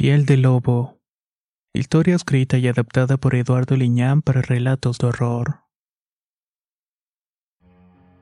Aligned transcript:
Piel 0.00 0.24
de 0.24 0.38
Lobo. 0.38 0.98
Historia 1.74 2.16
escrita 2.16 2.56
y 2.56 2.66
adaptada 2.66 3.18
por 3.18 3.34
Eduardo 3.34 3.76
Liñán 3.76 4.22
para 4.22 4.40
relatos 4.40 4.96
de 4.96 5.08
horror. 5.08 5.60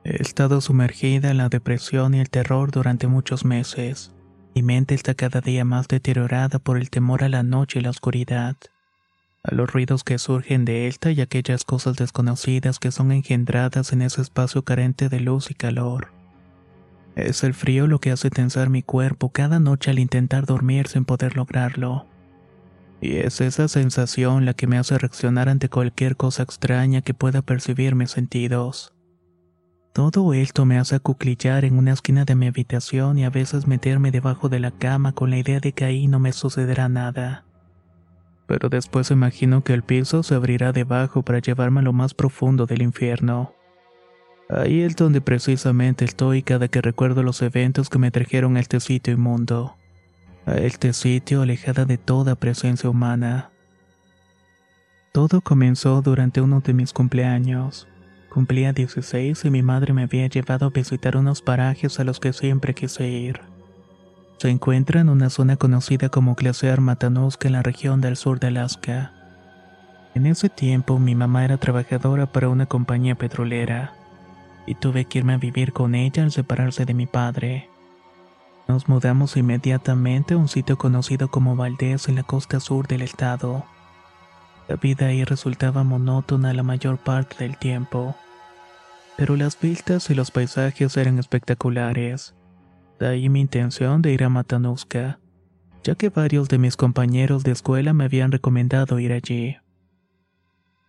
He 0.03 0.21
estado 0.21 0.59
sumergida 0.59 1.31
en 1.31 1.37
la 1.37 1.47
depresión 1.47 2.15
y 2.15 2.19
el 2.19 2.29
terror 2.29 2.71
durante 2.71 3.07
muchos 3.07 3.45
meses. 3.45 4.11
Mi 4.53 4.61
mente 4.61 4.93
está 4.93 5.13
cada 5.13 5.39
día 5.39 5.63
más 5.63 5.87
deteriorada 5.87 6.59
por 6.59 6.77
el 6.77 6.89
temor 6.89 7.23
a 7.23 7.29
la 7.29 7.43
noche 7.43 7.79
y 7.79 7.83
la 7.83 7.91
oscuridad, 7.91 8.57
a 9.43 9.55
los 9.55 9.71
ruidos 9.71 10.03
que 10.03 10.19
surgen 10.19 10.65
de 10.65 10.89
esta 10.89 11.11
y 11.11 11.21
aquellas 11.21 11.63
cosas 11.63 11.95
desconocidas 11.95 12.77
que 12.77 12.91
son 12.91 13.13
engendradas 13.13 13.93
en 13.93 14.01
ese 14.01 14.21
espacio 14.21 14.65
carente 14.65 15.07
de 15.07 15.21
luz 15.21 15.49
y 15.49 15.53
calor. 15.53 16.18
Es 17.19 17.43
el 17.43 17.53
frío 17.53 17.85
lo 17.85 17.99
que 17.99 18.11
hace 18.11 18.29
tensar 18.29 18.69
mi 18.69 18.81
cuerpo 18.81 19.29
cada 19.29 19.59
noche 19.59 19.91
al 19.91 19.99
intentar 19.99 20.45
dormir 20.45 20.87
sin 20.87 21.03
poder 21.03 21.35
lograrlo. 21.35 22.05
Y 23.01 23.17
es 23.17 23.41
esa 23.41 23.67
sensación 23.67 24.45
la 24.45 24.53
que 24.53 24.67
me 24.67 24.77
hace 24.77 24.97
reaccionar 24.97 25.49
ante 25.49 25.69
cualquier 25.69 26.15
cosa 26.15 26.43
extraña 26.43 27.01
que 27.01 27.13
pueda 27.13 27.41
percibir 27.41 27.95
mis 27.95 28.11
sentidos. 28.11 28.93
Todo 29.93 30.33
esto 30.33 30.65
me 30.65 30.77
hace 30.77 30.95
acuclillar 30.95 31.65
en 31.65 31.77
una 31.77 31.91
esquina 31.91 32.23
de 32.23 32.35
mi 32.35 32.47
habitación 32.47 33.17
y 33.17 33.25
a 33.25 33.29
veces 33.29 33.67
meterme 33.67 34.11
debajo 34.11 34.47
de 34.47 34.61
la 34.61 34.71
cama 34.71 35.11
con 35.11 35.29
la 35.29 35.39
idea 35.39 35.59
de 35.59 35.73
que 35.73 35.83
ahí 35.83 36.07
no 36.07 36.19
me 36.19 36.31
sucederá 36.31 36.87
nada. 36.87 37.43
Pero 38.47 38.69
después 38.69 39.11
imagino 39.11 39.63
que 39.63 39.73
el 39.73 39.83
piso 39.83 40.23
se 40.23 40.35
abrirá 40.35 40.71
debajo 40.71 41.23
para 41.23 41.39
llevarme 41.39 41.81
a 41.81 41.83
lo 41.83 41.91
más 41.91 42.13
profundo 42.13 42.65
del 42.65 42.81
infierno. 42.81 43.53
Ahí 44.51 44.81
es 44.81 44.95
donde 44.95 45.21
precisamente 45.21 46.05
estoy 46.05 46.41
cada 46.41 46.67
que 46.67 46.81
recuerdo 46.81 47.21
los 47.21 47.39
eventos 47.43 47.87
que 47.87 47.99
me 47.99 48.09
trajeron 48.09 48.57
a 48.57 48.59
este 48.59 48.79
sitio 48.79 49.13
inmundo. 49.13 49.75
A 50.47 50.55
este 50.55 50.93
sitio 50.93 51.43
alejada 51.43 51.85
de 51.85 51.99
toda 51.99 52.33
presencia 52.33 52.89
humana. 52.89 53.51
Todo 55.11 55.41
comenzó 55.41 56.01
durante 56.01 56.41
uno 56.41 56.61
de 56.61 56.73
mis 56.73 56.93
cumpleaños. 56.93 57.87
Cumplía 58.33 58.73
16 58.73 59.45
y 59.45 59.49
mi 59.51 59.61
madre 59.61 59.93
me 59.93 60.03
había 60.03 60.25
llevado 60.25 60.65
a 60.65 60.69
visitar 60.71 61.15
unos 61.15 61.43
parajes 61.43 61.99
a 61.99 62.03
los 62.03 62.19
que 62.19 62.33
siempre 62.33 62.73
quise 62.73 63.07
ir. 63.07 63.41
Se 64.37 64.49
encuentra 64.49 65.01
en 65.01 65.09
una 65.09 65.29
zona 65.29 65.57
conocida 65.57 66.09
como 66.09 66.33
Glaciar 66.33 66.81
Matanuska 66.81 67.47
en 67.47 67.53
la 67.53 67.61
región 67.61 68.01
del 68.01 68.17
sur 68.17 68.39
de 68.39 68.47
Alaska. 68.47 69.13
En 70.15 70.25
ese 70.25 70.49
tiempo 70.49 70.97
mi 70.97 71.13
mamá 71.13 71.45
era 71.45 71.57
trabajadora 71.57 72.25
para 72.25 72.49
una 72.49 72.65
compañía 72.65 73.13
petrolera 73.13 73.98
y 74.69 74.75
tuve 74.75 75.05
que 75.05 75.17
irme 75.17 75.33
a 75.33 75.37
vivir 75.37 75.73
con 75.73 75.95
ella 75.95 76.21
al 76.21 76.31
separarse 76.31 76.85
de 76.85 76.93
mi 76.93 77.07
padre. 77.07 77.67
Nos 78.67 78.87
mudamos 78.87 79.35
inmediatamente 79.35 80.35
a 80.35 80.37
un 80.37 80.47
sitio 80.47 80.77
conocido 80.77 81.31
como 81.31 81.55
Valdés 81.55 82.07
en 82.07 82.13
la 82.13 82.21
costa 82.21 82.59
sur 82.59 82.85
del 82.85 83.01
estado. 83.01 83.65
La 84.67 84.75
vida 84.75 85.07
ahí 85.07 85.23
resultaba 85.23 85.83
monótona 85.83 86.53
la 86.53 86.61
mayor 86.61 86.99
parte 86.99 87.37
del 87.39 87.57
tiempo, 87.57 88.15
pero 89.17 89.35
las 89.35 89.59
vistas 89.59 90.07
y 90.11 90.13
los 90.13 90.29
paisajes 90.29 90.95
eran 90.97 91.17
espectaculares. 91.17 92.35
De 92.99 93.07
ahí 93.07 93.27
mi 93.27 93.41
intención 93.41 94.03
de 94.03 94.11
ir 94.11 94.23
a 94.23 94.29
Matanuska, 94.29 95.19
ya 95.83 95.95
que 95.95 96.09
varios 96.09 96.47
de 96.47 96.59
mis 96.59 96.77
compañeros 96.77 97.43
de 97.43 97.53
escuela 97.53 97.93
me 97.93 98.03
habían 98.03 98.31
recomendado 98.31 98.99
ir 98.99 99.13
allí. 99.13 99.57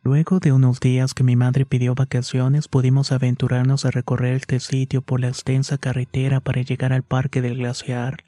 Luego 0.03 0.41
de 0.41 0.53
unos 0.53 0.81
días 0.81 1.13
que 1.13 1.23
mi 1.23 1.37
madre 1.37 1.67
pidió 1.67 1.95
vacaciones, 1.95 2.69
pudimos 2.69 3.13
aventurarnos 3.13 3.85
a 3.85 3.91
recorrer 3.91 4.35
este 4.35 4.59
sitio 4.59 5.03
por 5.03 5.21
la 5.21 5.29
extensa 5.29 5.77
carretera 5.77 6.41
para 6.41 6.63
llegar 6.63 6.95
al 6.95 7.03
parque 7.03 7.43
del 7.43 7.59
glaciar. 7.59 8.25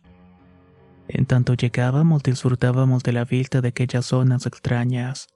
En 1.09 1.25
tanto 1.25 1.55
llegábamos, 1.55 2.22
disfrutábamos 2.22 3.03
de 3.03 3.12
la 3.12 3.25
vista 3.25 3.62
de 3.62 3.69
aquellas 3.69 4.05
zonas 4.05 4.44
extrañas. 4.44 5.28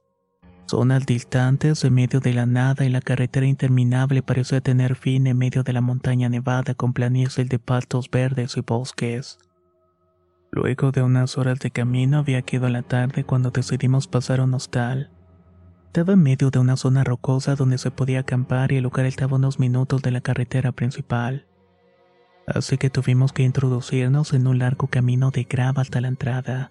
Zonas 0.66 1.06
distantes 1.06 1.82
en 1.84 1.94
medio 1.94 2.20
de 2.20 2.34
la 2.34 2.44
nada 2.44 2.84
y 2.84 2.90
la 2.90 3.00
carretera 3.00 3.46
interminable 3.46 4.22
parecía 4.22 4.60
tener 4.60 4.94
fin 4.94 5.26
en 5.26 5.38
medio 5.38 5.62
de 5.62 5.72
la 5.72 5.80
montaña 5.80 6.28
nevada 6.28 6.74
con 6.74 6.92
planicies 6.92 7.48
de 7.48 7.58
pastos 7.58 8.10
verdes 8.10 8.58
y 8.58 8.60
bosques. 8.60 9.38
Luego 10.50 10.92
de 10.92 11.02
unas 11.02 11.38
horas 11.38 11.60
de 11.60 11.70
camino 11.70 12.18
había 12.18 12.42
quedado 12.42 12.68
la 12.68 12.82
tarde 12.82 13.24
cuando 13.24 13.50
decidimos 13.50 14.06
pasar 14.06 14.40
a 14.40 14.44
un 14.44 14.54
hostal. 14.54 15.15
Estaba 15.96 16.12
en 16.12 16.22
medio 16.22 16.50
de 16.50 16.58
una 16.58 16.76
zona 16.76 17.04
rocosa 17.04 17.54
donde 17.54 17.78
se 17.78 17.90
podía 17.90 18.20
acampar 18.20 18.70
y 18.70 18.76
el 18.76 18.82
lugar 18.82 19.06
estaba 19.06 19.32
a 19.32 19.36
unos 19.36 19.58
minutos 19.58 20.02
de 20.02 20.10
la 20.10 20.20
carretera 20.20 20.70
principal. 20.70 21.46
Así 22.46 22.76
que 22.76 22.90
tuvimos 22.90 23.32
que 23.32 23.44
introducirnos 23.44 24.34
en 24.34 24.46
un 24.46 24.58
largo 24.58 24.88
camino 24.88 25.30
de 25.30 25.44
grava 25.44 25.80
hasta 25.80 26.02
la 26.02 26.08
entrada, 26.08 26.70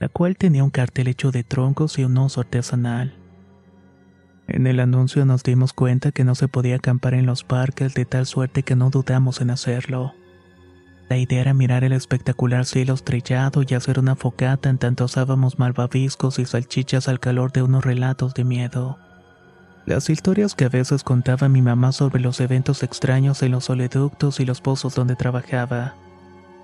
la 0.00 0.10
cual 0.10 0.36
tenía 0.36 0.64
un 0.64 0.68
cartel 0.68 1.08
hecho 1.08 1.30
de 1.30 1.44
troncos 1.44 1.98
y 1.98 2.04
un 2.04 2.18
oso 2.18 2.42
artesanal. 2.42 3.16
En 4.48 4.66
el 4.66 4.80
anuncio 4.80 5.24
nos 5.24 5.42
dimos 5.42 5.72
cuenta 5.72 6.12
que 6.12 6.24
no 6.24 6.34
se 6.34 6.46
podía 6.46 6.76
acampar 6.76 7.14
en 7.14 7.24
los 7.24 7.44
parques 7.44 7.94
de 7.94 8.04
tal 8.04 8.26
suerte 8.26 8.64
que 8.64 8.76
no 8.76 8.90
dudamos 8.90 9.40
en 9.40 9.48
hacerlo. 9.48 10.12
La 11.12 11.18
idea 11.18 11.42
era 11.42 11.52
mirar 11.52 11.84
el 11.84 11.92
espectacular 11.92 12.64
cielo 12.64 12.94
estrellado 12.94 13.62
y 13.68 13.74
hacer 13.74 13.98
una 13.98 14.16
focata 14.16 14.70
en 14.70 14.78
tanto 14.78 15.04
asábamos 15.04 15.58
malvaviscos 15.58 16.38
y 16.38 16.46
salchichas 16.46 17.06
al 17.06 17.20
calor 17.20 17.52
de 17.52 17.62
unos 17.62 17.84
relatos 17.84 18.32
de 18.32 18.44
miedo. 18.44 18.96
Las 19.84 20.08
historias 20.08 20.54
que 20.54 20.64
a 20.64 20.70
veces 20.70 21.04
contaba 21.04 21.50
mi 21.50 21.60
mamá 21.60 21.92
sobre 21.92 22.18
los 22.22 22.40
eventos 22.40 22.82
extraños 22.82 23.42
en 23.42 23.52
los 23.52 23.68
oleoductos 23.68 24.40
y 24.40 24.46
los 24.46 24.62
pozos 24.62 24.94
donde 24.94 25.14
trabajaba. 25.14 25.96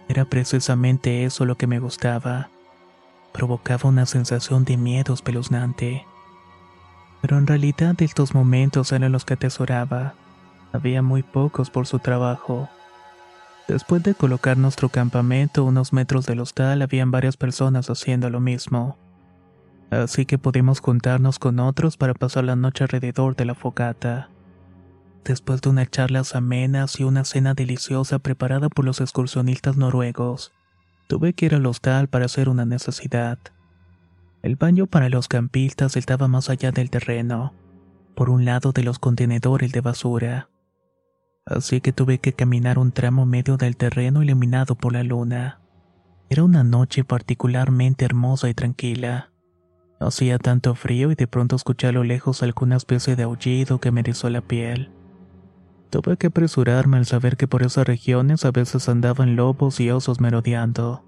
Era 0.08 0.24
precisamente 0.24 1.26
eso 1.26 1.44
lo 1.44 1.58
que 1.58 1.66
me 1.66 1.78
gustaba. 1.78 2.48
Provocaba 3.34 3.90
una 3.90 4.06
sensación 4.06 4.64
de 4.64 4.78
miedo 4.78 5.12
espeluznante. 5.12 6.06
Pero 7.20 7.36
en 7.36 7.46
realidad 7.46 8.00
estos 8.00 8.32
momentos 8.32 8.92
eran 8.92 9.12
los 9.12 9.26
que 9.26 9.34
atesoraba. 9.34 10.14
Había 10.72 11.02
muy 11.02 11.22
pocos 11.22 11.68
por 11.68 11.86
su 11.86 11.98
trabajo. 11.98 12.70
Después 13.68 14.02
de 14.02 14.14
colocar 14.14 14.56
nuestro 14.56 14.88
campamento 14.88 15.62
unos 15.62 15.92
metros 15.92 16.24
del 16.24 16.40
hostal, 16.40 16.80
habían 16.80 17.10
varias 17.10 17.36
personas 17.36 17.90
haciendo 17.90 18.30
lo 18.30 18.40
mismo. 18.40 18.96
Así 19.90 20.24
que 20.24 20.38
pudimos 20.38 20.80
juntarnos 20.80 21.38
con 21.38 21.60
otros 21.60 21.98
para 21.98 22.14
pasar 22.14 22.44
la 22.44 22.56
noche 22.56 22.84
alrededor 22.84 23.36
de 23.36 23.44
la 23.44 23.54
fogata. 23.54 24.30
Después 25.22 25.60
de 25.60 25.68
unas 25.68 25.90
charlas 25.90 26.34
amenas 26.34 26.98
y 26.98 27.04
una 27.04 27.24
cena 27.24 27.52
deliciosa 27.52 28.18
preparada 28.18 28.70
por 28.70 28.86
los 28.86 29.02
excursionistas 29.02 29.76
noruegos, 29.76 30.50
tuve 31.06 31.34
que 31.34 31.46
ir 31.46 31.54
al 31.54 31.66
hostal 31.66 32.08
para 32.08 32.24
hacer 32.24 32.48
una 32.48 32.64
necesidad. 32.64 33.38
El 34.42 34.56
baño 34.56 34.86
para 34.86 35.10
los 35.10 35.28
campistas 35.28 35.96
estaba 35.96 36.26
más 36.26 36.48
allá 36.48 36.72
del 36.72 36.88
terreno, 36.88 37.52
por 38.14 38.30
un 38.30 38.46
lado 38.46 38.72
de 38.72 38.82
los 38.82 38.98
contenedores 38.98 39.72
de 39.72 39.82
basura 39.82 40.48
así 41.48 41.80
que 41.80 41.92
tuve 41.92 42.18
que 42.18 42.32
caminar 42.32 42.78
un 42.78 42.92
tramo 42.92 43.26
medio 43.26 43.56
del 43.56 43.76
terreno 43.76 44.22
iluminado 44.22 44.74
por 44.74 44.92
la 44.92 45.02
luna. 45.02 45.60
Era 46.30 46.44
una 46.44 46.62
noche 46.62 47.04
particularmente 47.04 48.04
hermosa 48.04 48.48
y 48.48 48.54
tranquila. 48.54 49.30
Hacía 50.00 50.38
tanto 50.38 50.74
frío 50.74 51.10
y 51.10 51.14
de 51.14 51.26
pronto 51.26 51.56
escuché 51.56 51.88
a 51.88 51.92
lo 51.92 52.04
lejos 52.04 52.42
alguna 52.42 52.76
especie 52.76 53.16
de 53.16 53.24
aullido 53.24 53.80
que 53.80 53.90
me 53.90 54.00
erizó 54.00 54.30
la 54.30 54.42
piel. 54.42 54.90
Tuve 55.90 56.18
que 56.18 56.26
apresurarme 56.26 56.98
al 56.98 57.06
saber 57.06 57.36
que 57.36 57.48
por 57.48 57.62
esas 57.62 57.86
regiones 57.86 58.44
a 58.44 58.50
veces 58.50 58.88
andaban 58.88 59.36
lobos 59.36 59.80
y 59.80 59.90
osos 59.90 60.20
merodeando. 60.20 61.04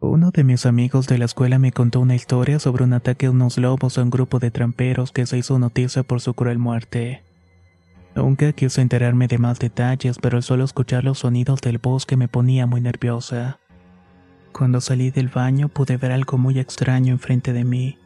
Uno 0.00 0.30
de 0.30 0.44
mis 0.44 0.66
amigos 0.66 1.06
de 1.06 1.18
la 1.18 1.26
escuela 1.26 1.58
me 1.58 1.72
contó 1.72 2.00
una 2.00 2.14
historia 2.14 2.58
sobre 2.58 2.84
un 2.84 2.94
ataque 2.94 3.26
de 3.26 3.30
unos 3.30 3.58
lobos 3.58 3.98
a 3.98 4.02
un 4.02 4.10
grupo 4.10 4.38
de 4.38 4.50
tramperos 4.50 5.12
que 5.12 5.26
se 5.26 5.38
hizo 5.38 5.58
noticia 5.58 6.02
por 6.02 6.20
su 6.20 6.32
cruel 6.34 6.58
muerte. 6.58 7.25
Nunca 8.16 8.50
quise 8.52 8.80
enterarme 8.80 9.28
de 9.28 9.36
más 9.36 9.58
detalles, 9.58 10.18
pero 10.18 10.38
el 10.38 10.42
solo 10.42 10.64
escuchar 10.64 11.04
los 11.04 11.18
sonidos 11.18 11.60
del 11.60 11.76
bosque 11.76 12.16
me 12.16 12.28
ponía 12.28 12.66
muy 12.66 12.80
nerviosa. 12.80 13.58
Cuando 14.52 14.80
salí 14.80 15.10
del 15.10 15.28
baño 15.28 15.68
pude 15.68 15.98
ver 15.98 16.12
algo 16.12 16.38
muy 16.38 16.58
extraño 16.58 17.12
enfrente 17.12 17.52
de 17.52 17.64
mí. 17.64 17.98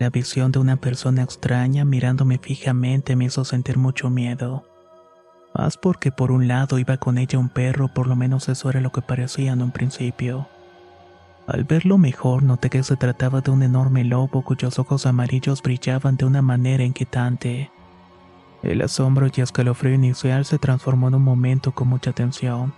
La 0.00 0.10
visión 0.10 0.50
de 0.50 0.58
una 0.58 0.74
persona 0.76 1.22
extraña 1.22 1.84
mirándome 1.84 2.38
fijamente 2.38 3.14
me 3.14 3.26
hizo 3.26 3.44
sentir 3.44 3.78
mucho 3.78 4.10
miedo. 4.10 4.64
Más 5.54 5.76
porque 5.76 6.10
por 6.10 6.32
un 6.32 6.48
lado 6.48 6.80
iba 6.80 6.96
con 6.96 7.16
ella 7.16 7.38
un 7.38 7.48
perro, 7.48 7.86
por 7.94 8.08
lo 8.08 8.16
menos 8.16 8.48
eso 8.48 8.68
era 8.70 8.80
lo 8.80 8.90
que 8.90 9.02
parecía 9.02 9.52
en 9.52 9.62
un 9.62 9.70
principio. 9.70 10.48
Al 11.46 11.62
verlo 11.62 11.96
mejor 11.96 12.42
noté 12.42 12.70
que 12.70 12.82
se 12.82 12.96
trataba 12.96 13.40
de 13.40 13.52
un 13.52 13.62
enorme 13.62 14.02
lobo 14.02 14.42
cuyos 14.42 14.80
ojos 14.80 15.06
amarillos 15.06 15.62
brillaban 15.62 16.16
de 16.16 16.24
una 16.24 16.42
manera 16.42 16.82
inquietante. 16.82 17.70
El 18.62 18.82
asombro 18.82 19.28
y 19.34 19.40
escalofrío 19.40 19.94
inicial 19.94 20.44
se 20.44 20.58
transformó 20.58 21.08
en 21.08 21.14
un 21.14 21.22
momento 21.22 21.72
con 21.72 21.88
mucha 21.88 22.12
tensión 22.12 22.72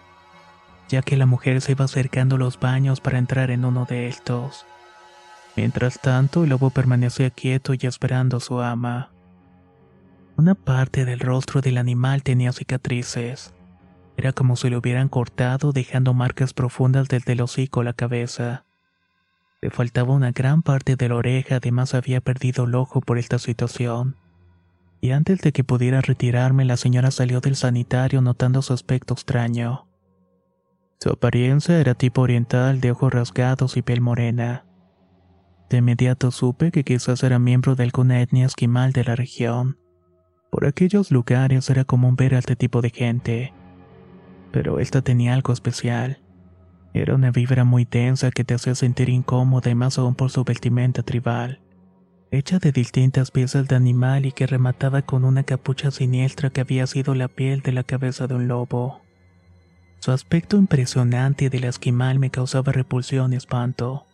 ya 0.91 1.03
que 1.03 1.17
la 1.17 1.25
mujer 1.25 1.61
se 1.61 1.73
iba 1.73 1.85
acercando 1.85 2.35
a 2.35 2.39
los 2.39 2.59
baños 2.59 3.01
para 3.01 3.19
entrar 3.19 3.51
en 3.53 3.65
uno 3.65 3.87
de 3.89 4.09
estos. 4.09 4.67
Mientras 5.57 6.01
tanto, 6.01 6.43
el 6.43 6.51
lobo 6.51 6.71
permanecía 6.71 7.31
quieto 7.31 7.75
y 7.75 7.87
esperando 7.87 8.39
a 8.39 8.41
su 8.41 8.61
ama. 8.61 9.11
Una 10.37 10.55
parte 10.57 11.05
del 11.05 11.21
rostro 11.21 11.61
del 11.61 11.79
animal 11.79 12.23
tenía 12.25 12.53
cicatrices. 12.53 13.55
Era 14.17 14.33
como 14.33 14.57
si 14.57 14.69
lo 14.69 14.79
hubieran 14.79 15.09
cortado 15.09 15.73
dejando 15.73 16.13
marcas 16.13 16.53
profundas 16.55 17.09
desde 17.09 17.33
el 17.33 17.41
hocico 17.41 17.81
a 17.81 17.85
la 17.85 17.93
cabeza. 17.93 18.65
Le 19.61 19.71
faltaba 19.71 20.13
una 20.13 20.33
gran 20.33 20.63
parte 20.63 20.97
de 20.97 21.09
la 21.09 21.17
oreja, 21.17 21.57
además 21.57 21.95
había 21.95 22.21
perdido 22.21 22.65
el 22.65 22.75
ojo 22.75 23.01
por 23.01 23.19
esta 23.19 23.39
situación. 23.39 24.17
Y 25.01 25.13
antes 25.13 25.41
de 25.41 25.53
que 25.53 25.65
pudiera 25.65 26.01
retirarme, 26.01 26.65
la 26.65 26.77
señora 26.77 27.11
salió 27.11 27.41
del 27.41 27.57
sanitario 27.57 28.21
notando 28.21 28.61
su 28.61 28.73
aspecto 28.73 29.15
extraño. 29.15 29.87
Su 31.01 31.11
apariencia 31.11 31.81
era 31.81 31.95
tipo 31.95 32.21
oriental 32.21 32.81
de 32.81 32.91
ojos 32.91 33.13
rasgados 33.13 33.79
y 33.79 33.83
piel 33.83 34.03
morena. 34.03 34.67
De 35.71 35.79
inmediato 35.79 36.31
supe 36.31 36.71
que 36.71 36.85
quizás 36.85 37.23
era 37.23 37.39
miembro 37.39 37.75
de 37.77 37.85
alguna 37.85 38.21
etnia 38.21 38.45
esquimal 38.45 38.93
de 38.93 39.05
la 39.05 39.17
región. 39.17 39.79
Por 40.51 40.67
aquellos 40.67 41.11
lugares 41.11 41.71
era 41.71 41.85
común 41.85 42.17
ver 42.17 42.35
a 42.35 42.41
este 42.41 42.57
tipo 42.57 42.83
de 42.83 42.91
gente. 42.91 43.55
Pero 44.51 44.81
esta 44.81 45.01
tenía 45.01 45.33
algo 45.33 45.53
especial. 45.53 46.21
Era 46.93 47.15
una 47.15 47.31
vibra 47.31 47.65
muy 47.65 47.85
densa 47.85 48.31
que 48.31 48.45
te 48.45 48.55
hacía 48.55 48.75
sentir 48.75 49.09
incómoda 49.09 49.71
y 49.71 49.75
más 49.75 49.97
aún 49.97 50.17
por 50.17 50.31
su 50.31 50.43
vestimenta 50.43 51.03
tribal, 51.03 51.61
hecha 52.31 52.59
de 52.59 52.71
distintas 52.71 53.31
piezas 53.31 53.67
de 53.67 53.77
animal 53.77 54.25
y 54.25 54.33
que 54.33 54.47
remataba 54.47 55.03
con 55.03 55.25
una 55.25 55.43
capucha 55.43 55.91
siniestra 55.91 56.51
que 56.51 56.61
había 56.61 56.87
sido 56.87 57.15
la 57.15 57.29
piel 57.29 57.61
de 57.63 57.73
la 57.73 57.83
cabeza 57.83 58.27
de 58.27 58.35
un 58.35 58.49
lobo. 58.49 59.01
Su 59.99 60.13
aspecto 60.13 60.57
impresionante 60.57 61.51
del 61.51 61.65
esquimal 61.65 62.19
me 62.19 62.31
causaba 62.31 62.73
repulsión 62.73 63.33
y 63.33 63.37
espanto. 63.37 64.07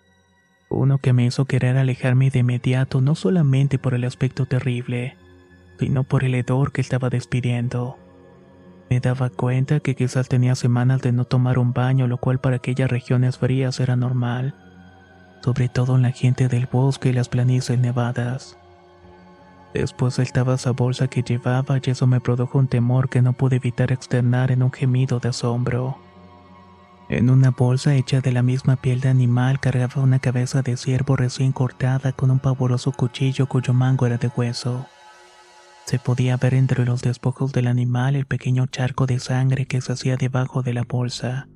Uno 0.69 0.99
que 0.99 1.13
me 1.13 1.27
hizo 1.27 1.45
querer 1.45 1.77
alejarme 1.77 2.31
de 2.31 2.41
inmediato 2.41 3.01
no 3.01 3.15
solamente 3.15 3.79
por 3.79 3.95
el 3.95 4.05
aspecto 4.05 4.47
terrible, 4.47 5.17
sino 5.79 6.03
por 6.03 6.25
el 6.25 6.35
hedor 6.35 6.73
que 6.73 6.81
estaba 6.81 7.11
despidiendo. 7.11 7.99
Me 8.89 9.01
daba 9.01 9.31
cuenta 9.31 9.81
que 9.81 9.95
quizás 9.95 10.29
tenía 10.29 10.55
semanas 10.55 11.03
de 11.03 11.12
no 11.12 11.25
tomar 11.25 11.59
un 11.59 11.73
baño, 11.73 12.07
lo 12.07 12.19
cual 12.19 12.41
para 12.41 12.57
aquellas 12.57 12.91
regiones 12.91 13.39
frías 13.39 13.79
era 13.79 13.95
normal, 13.95 14.66
sobre 15.43 15.69
todo 15.69 15.97
en 15.97 16.03
la 16.03 16.12
gente 16.12 16.49
del 16.49 16.67
bosque 16.67 17.11
y 17.11 17.12
las 17.12 17.29
planicies 17.29 17.79
nevadas. 17.79 18.56
Después 19.75 20.19
estaba 20.19 20.55
esa 20.55 20.71
bolsa 20.71 21.09
que 21.09 21.23
llevaba 21.23 21.79
y 21.83 21.91
eso 21.91 22.06
me 22.06 22.21
produjo 22.21 22.59
un 22.59 22.67
temor 22.67 23.09
que 23.09 23.21
no 23.21 23.35
pude 23.35 23.56
evitar 23.56 23.93
externar 23.93 24.50
en 24.50 24.62
un 24.62 24.73
gemido 24.73 25.21
de 25.21 25.29
asombro. 25.29 25.99
En 27.09 27.31
una 27.31 27.50
bolsa 27.50 27.94
hecha 27.94 28.21
de 28.21 28.33
la 28.33 28.43
misma 28.43 28.77
piel 28.77 29.00
de 29.00 29.11
animal 29.11 29.61
cargaba 29.61 30.03
una 30.03 30.19
cabeza 30.19 30.62
de 30.62 30.77
ciervo 30.77 31.15
recién 31.15 31.53
cortada 31.53 32.12
con 32.12 32.31
un 32.31 32.41
pavoroso 32.41 32.91
cuchillo 32.91 33.47
cuyo 33.47 33.75
mango 33.75 34.06
era 34.06 34.17
de 34.17 34.31
hueso. 34.35 34.87
Se 35.85 36.00
podía 36.00 36.37
ver 36.37 36.55
entre 36.55 36.85
los 36.85 37.03
despojos 37.03 37.53
del 37.53 37.69
animal 37.69 38.17
el 38.17 38.27
pequeño 38.27 38.67
charco 38.67 39.06
de 39.06 39.21
sangre 39.21 39.67
que 39.67 39.81
se 39.81 39.93
hacía 39.93 40.17
debajo 40.17 40.62
de 40.62 40.75
la 40.75 40.83
bolsa. 40.83 41.47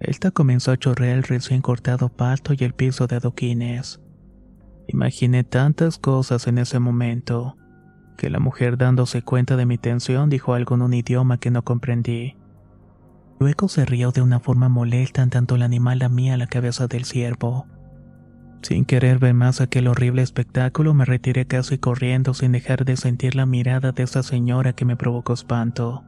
Esta 0.00 0.30
comenzó 0.30 0.72
a 0.72 0.76
chorrear 0.76 1.16
el 1.16 1.22
recién 1.22 1.62
cortado 1.62 2.08
pasto 2.08 2.52
y 2.56 2.64
el 2.64 2.74
piso 2.74 3.06
de 3.06 3.16
adoquines. 3.16 4.00
Imaginé 4.88 5.42
tantas 5.42 5.98
cosas 5.98 6.46
en 6.46 6.58
ese 6.58 6.78
momento, 6.78 7.56
que 8.16 8.30
la 8.30 8.38
mujer 8.38 8.76
dándose 8.78 9.22
cuenta 9.22 9.56
de 9.56 9.66
mi 9.66 9.78
tensión 9.78 10.30
dijo 10.30 10.54
algo 10.54 10.74
en 10.74 10.82
un 10.82 10.94
idioma 10.94 11.38
que 11.38 11.50
no 11.50 11.62
comprendí. 11.64 12.36
Luego 13.38 13.68
se 13.68 13.84
rió 13.84 14.12
de 14.12 14.22
una 14.22 14.40
forma 14.40 14.68
molesta 14.68 15.22
en 15.22 15.30
tanto 15.30 15.56
el 15.56 15.62
animal 15.62 15.98
lamía 15.98 16.36
la 16.36 16.46
cabeza 16.46 16.86
del 16.86 17.04
ciervo. 17.04 17.66
Sin 18.62 18.84
querer 18.84 19.18
ver 19.18 19.34
más 19.34 19.60
aquel 19.60 19.86
horrible 19.86 20.22
espectáculo, 20.22 20.94
me 20.94 21.04
retiré 21.04 21.46
casi 21.46 21.78
corriendo 21.78 22.32
sin 22.32 22.52
dejar 22.52 22.84
de 22.84 22.96
sentir 22.96 23.34
la 23.34 23.46
mirada 23.46 23.92
de 23.92 24.02
esa 24.02 24.22
señora 24.22 24.72
que 24.72 24.84
me 24.84 24.96
provocó 24.96 25.34
espanto. 25.34 26.04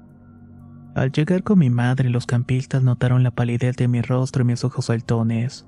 Al 0.99 1.13
llegar 1.13 1.45
con 1.45 1.61
mi 1.61 1.71
madre, 1.71 2.11
los 2.11 2.27
campistas 2.27 2.83
notaron 2.83 3.23
la 3.23 3.31
palidez 3.31 3.77
de 3.77 3.87
mi 3.87 4.03
rostro 4.03 4.43
y 4.43 4.47
mis 4.47 4.65
ojos 4.65 4.87
saltones 4.87 5.65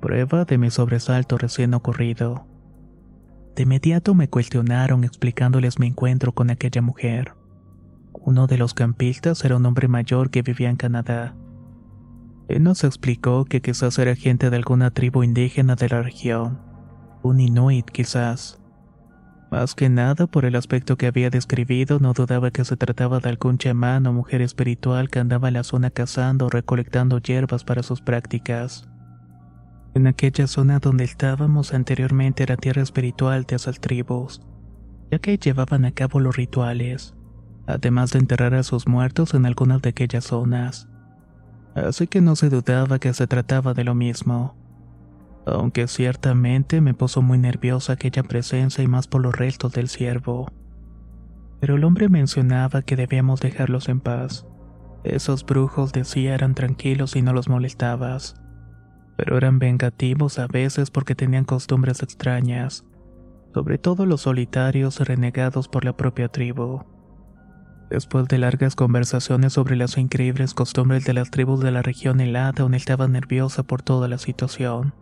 prueba 0.00 0.44
de 0.44 0.58
mi 0.58 0.72
sobresalto 0.72 1.38
recién 1.38 1.72
ocurrido. 1.72 2.48
De 3.54 3.62
inmediato 3.62 4.12
me 4.16 4.28
cuestionaron 4.28 5.04
explicándoles 5.04 5.78
mi 5.78 5.86
encuentro 5.86 6.32
con 6.32 6.50
aquella 6.50 6.82
mujer. 6.82 7.34
Uno 8.12 8.48
de 8.48 8.58
los 8.58 8.74
campistas 8.74 9.44
era 9.44 9.56
un 9.56 9.64
hombre 9.66 9.86
mayor 9.86 10.30
que 10.30 10.42
vivía 10.42 10.68
en 10.68 10.76
Canadá. 10.76 11.36
Él 12.48 12.64
nos 12.64 12.82
explicó 12.82 13.44
que 13.44 13.62
quizás 13.62 13.96
era 14.00 14.16
gente 14.16 14.50
de 14.50 14.56
alguna 14.56 14.90
tribu 14.90 15.22
indígena 15.22 15.76
de 15.76 15.90
la 15.90 16.02
región, 16.02 16.58
un 17.22 17.38
inuit 17.38 17.88
quizás. 17.88 18.60
Más 19.56 19.74
que 19.74 19.88
nada 19.88 20.26
por 20.26 20.44
el 20.44 20.54
aspecto 20.54 20.98
que 20.98 21.06
había 21.06 21.30
describido, 21.30 21.98
no 21.98 22.12
dudaba 22.12 22.50
que 22.50 22.62
se 22.66 22.76
trataba 22.76 23.20
de 23.20 23.30
algún 23.30 23.56
chamán 23.56 24.06
o 24.06 24.12
mujer 24.12 24.42
espiritual 24.42 25.08
que 25.08 25.18
andaba 25.18 25.48
en 25.48 25.54
la 25.54 25.64
zona 25.64 25.88
cazando 25.88 26.44
o 26.44 26.48
recolectando 26.50 27.16
hierbas 27.20 27.64
para 27.64 27.82
sus 27.82 28.02
prácticas. 28.02 28.86
En 29.94 30.08
aquella 30.08 30.46
zona 30.46 30.78
donde 30.78 31.04
estábamos 31.04 31.72
anteriormente 31.72 32.42
era 32.42 32.58
tierra 32.58 32.82
espiritual 32.82 33.44
de 33.44 33.56
esas 33.56 33.80
tribus, 33.80 34.42
ya 35.10 35.20
que 35.20 35.38
llevaban 35.38 35.86
a 35.86 35.92
cabo 35.92 36.20
los 36.20 36.36
rituales, 36.36 37.14
además 37.66 38.10
de 38.10 38.18
enterrar 38.18 38.52
a 38.52 38.62
sus 38.62 38.86
muertos 38.86 39.32
en 39.32 39.46
algunas 39.46 39.80
de 39.80 39.88
aquellas 39.88 40.24
zonas. 40.24 40.86
Así 41.74 42.06
que 42.08 42.20
no 42.20 42.36
se 42.36 42.50
dudaba 42.50 42.98
que 42.98 43.14
se 43.14 43.26
trataba 43.26 43.72
de 43.72 43.84
lo 43.84 43.94
mismo. 43.94 44.65
Aunque 45.46 45.86
ciertamente 45.86 46.80
me 46.80 46.92
puso 46.92 47.22
muy 47.22 47.38
nerviosa 47.38 47.94
aquella 47.94 48.24
presencia 48.24 48.82
y 48.84 48.88
más 48.88 49.06
por 49.06 49.22
los 49.22 49.34
restos 49.34 49.72
del 49.72 49.88
ciervo. 49.88 50.50
Pero 51.60 51.76
el 51.76 51.84
hombre 51.84 52.08
mencionaba 52.08 52.82
que 52.82 52.96
debíamos 52.96 53.40
dejarlos 53.40 53.88
en 53.88 54.00
paz. 54.00 54.46
Esos 55.04 55.46
brujos 55.46 55.92
decía 55.92 56.34
eran 56.34 56.54
tranquilos 56.54 57.16
y 57.16 57.22
no 57.22 57.32
los 57.32 57.48
molestabas 57.48 58.34
pero 59.16 59.36
eran 59.36 59.58
vengativos 59.58 60.38
a 60.38 60.46
veces 60.46 60.90
porque 60.90 61.14
tenían 61.14 61.44
costumbres 61.44 62.02
extrañas, 62.02 62.84
sobre 63.54 63.78
todo 63.78 64.04
los 64.06 64.22
solitarios 64.22 65.00
renegados 65.00 65.68
por 65.68 65.84
la 65.84 65.96
propia 65.96 66.28
tribu. 66.28 66.84
Después 67.88 68.28
de 68.28 68.38
largas 68.38 68.74
conversaciones 68.74 69.54
sobre 69.54 69.76
las 69.76 69.96
increíbles 69.96 70.54
costumbres 70.54 71.04
de 71.04 71.14
las 71.14 71.30
tribus 71.30 71.60
de 71.60 71.70
la 71.70 71.82
región 71.82 72.20
helada, 72.20 72.62
aún 72.62 72.74
estaba 72.74 73.08
nerviosa 73.08 73.62
por 73.62 73.82
toda 73.82 74.08
la 74.08 74.18
situación. 74.18 74.92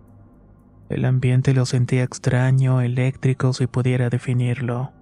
El 0.88 1.04
ambiente 1.04 1.54
lo 1.54 1.66
sentía 1.66 2.02
extraño, 2.02 2.80
eléctrico 2.80 3.52
si 3.52 3.66
pudiera 3.66 4.10
definirlo. 4.10 4.92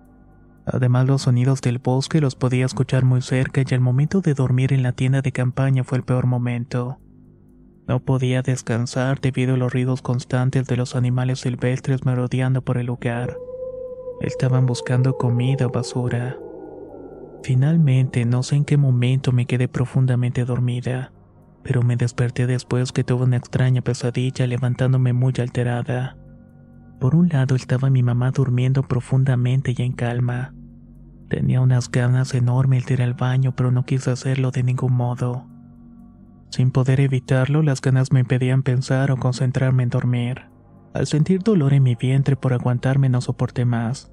Además 0.65 1.07
los 1.07 1.23
sonidos 1.23 1.61
del 1.61 1.79
bosque 1.79 2.21
los 2.21 2.37
podía 2.37 2.67
escuchar 2.67 3.05
muy 3.05 3.21
cerca 3.21 3.63
y 3.63 3.75
el 3.75 3.81
momento 3.81 4.21
de 4.21 4.35
dormir 4.35 4.73
en 4.73 4.83
la 4.83 4.93
tienda 4.93 5.21
de 5.21 5.33
campaña 5.33 5.83
fue 5.83 5.99
el 5.99 6.05
peor 6.05 6.27
momento. 6.27 6.99
No 7.89 7.99
podía 7.99 8.43
descansar 8.43 9.21
debido 9.21 9.55
a 9.55 9.57
los 9.57 9.73
ruidos 9.73 10.03
constantes 10.03 10.69
de 10.69 10.77
los 10.77 10.95
animales 10.95 11.41
silvestres 11.41 12.05
merodeando 12.05 12.63
por 12.63 12.79
el 12.79 12.87
lugar. 12.87 13.37
Estaban 14.21 14.67
buscando 14.67 15.17
comida 15.19 15.67
o 15.67 15.71
basura. 15.71 16.39
Finalmente, 17.43 18.25
no 18.25 18.45
sé 18.45 18.55
en 18.55 18.65
qué 18.65 18.77
momento 18.77 19.33
me 19.33 19.47
quedé 19.47 19.67
profundamente 19.67 20.45
dormida, 20.45 21.11
pero 21.63 21.83
me 21.83 21.97
desperté 21.97 22.47
después 22.47 22.93
que 22.93 23.05
tuve 23.05 23.25
una 23.25 23.37
extraña 23.37 23.83
pesadilla 23.83 24.47
levantándome 24.47 25.13
muy 25.13 25.33
alterada. 25.39 26.17
Por 27.01 27.15
un 27.15 27.29
lado 27.29 27.57
estaba 27.57 27.91
mi 27.91 28.03
mamá 28.03 28.31
durmiendo 28.31 28.83
profundamente 28.83 29.75
y 29.77 29.83
en 29.83 29.93
calma. 29.93 30.55
Tenía 31.29 31.61
unas 31.61 31.91
ganas 31.91 32.35
enormes 32.35 32.87
de 32.87 32.95
ir 32.95 33.03
al 33.03 33.15
baño, 33.15 33.55
pero 33.57 33.71
no 33.71 33.85
quise 33.85 34.11
hacerlo 34.11 34.51
de 34.51 34.63
ningún 34.63 34.93
modo. 34.93 35.47
Sin 36.51 36.71
poder 36.71 37.01
evitarlo, 37.01 37.63
las 37.63 37.81
ganas 37.81 38.13
me 38.13 38.21
impedían 38.21 38.63
pensar 38.63 39.11
o 39.11 39.17
concentrarme 39.17 39.85
en 39.85 39.89
dormir. 39.89 40.43
Al 40.93 41.07
sentir 41.07 41.43
dolor 41.43 41.73
en 41.73 41.83
mi 41.83 41.95
vientre 41.95 42.37
por 42.37 42.53
aguantarme 42.53 43.09
no 43.09 43.23
soporté 43.23 43.65
más. 43.65 44.13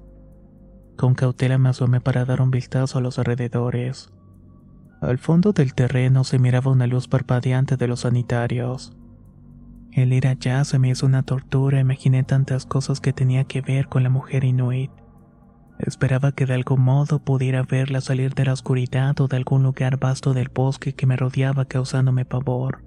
Con 0.96 1.14
cautela 1.14 1.58
me 1.58 1.68
asomé 1.68 2.00
para 2.00 2.24
dar 2.24 2.40
un 2.40 2.50
vistazo 2.50 2.98
a 2.98 3.02
los 3.02 3.18
alrededores. 3.18 4.10
Al 5.00 5.16
fondo 5.16 5.52
del 5.52 5.72
terreno 5.72 6.24
se 6.24 6.38
miraba 6.38 6.70
una 6.70 6.86
luz 6.86 7.08
parpadeante 7.08 7.78
de 7.78 7.88
los 7.88 8.00
sanitarios. 8.00 8.92
El 9.92 10.12
ir 10.12 10.26
allá 10.26 10.62
se 10.64 10.78
me 10.78 10.90
hizo 10.90 11.06
una 11.06 11.22
tortura, 11.22 11.80
imaginé 11.80 12.22
tantas 12.22 12.66
cosas 12.66 13.00
que 13.00 13.14
tenía 13.14 13.44
que 13.44 13.62
ver 13.62 13.88
con 13.88 14.02
la 14.02 14.10
mujer 14.10 14.44
inuit. 14.44 14.90
Esperaba 15.78 16.32
que 16.32 16.44
de 16.44 16.52
algún 16.52 16.82
modo 16.82 17.18
pudiera 17.18 17.62
verla 17.62 18.02
salir 18.02 18.34
de 18.34 18.44
la 18.44 18.52
oscuridad 18.52 19.18
o 19.20 19.28
de 19.28 19.38
algún 19.38 19.62
lugar 19.62 19.98
vasto 19.98 20.34
del 20.34 20.50
bosque 20.50 20.94
que 20.94 21.06
me 21.06 21.16
rodeaba 21.16 21.64
causándome 21.64 22.26
pavor. 22.26 22.84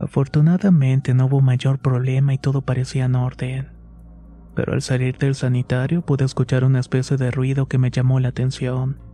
Afortunadamente 0.00 1.12
no 1.12 1.26
hubo 1.26 1.42
mayor 1.42 1.78
problema 1.78 2.32
y 2.32 2.38
todo 2.38 2.62
parecía 2.62 3.04
en 3.04 3.14
orden. 3.14 3.68
Pero 4.54 4.72
al 4.72 4.80
salir 4.80 5.18
del 5.18 5.34
sanitario 5.34 6.00
pude 6.00 6.24
escuchar 6.24 6.64
una 6.64 6.80
especie 6.80 7.18
de 7.18 7.30
ruido 7.30 7.66
que 7.66 7.78
me 7.78 7.90
llamó 7.90 8.18
la 8.18 8.28
atención. 8.28 9.11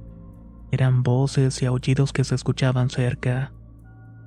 Eran 0.70 1.02
voces 1.02 1.62
y 1.62 1.66
aullidos 1.66 2.12
que 2.12 2.24
se 2.24 2.34
escuchaban 2.34 2.90
cerca. 2.90 3.52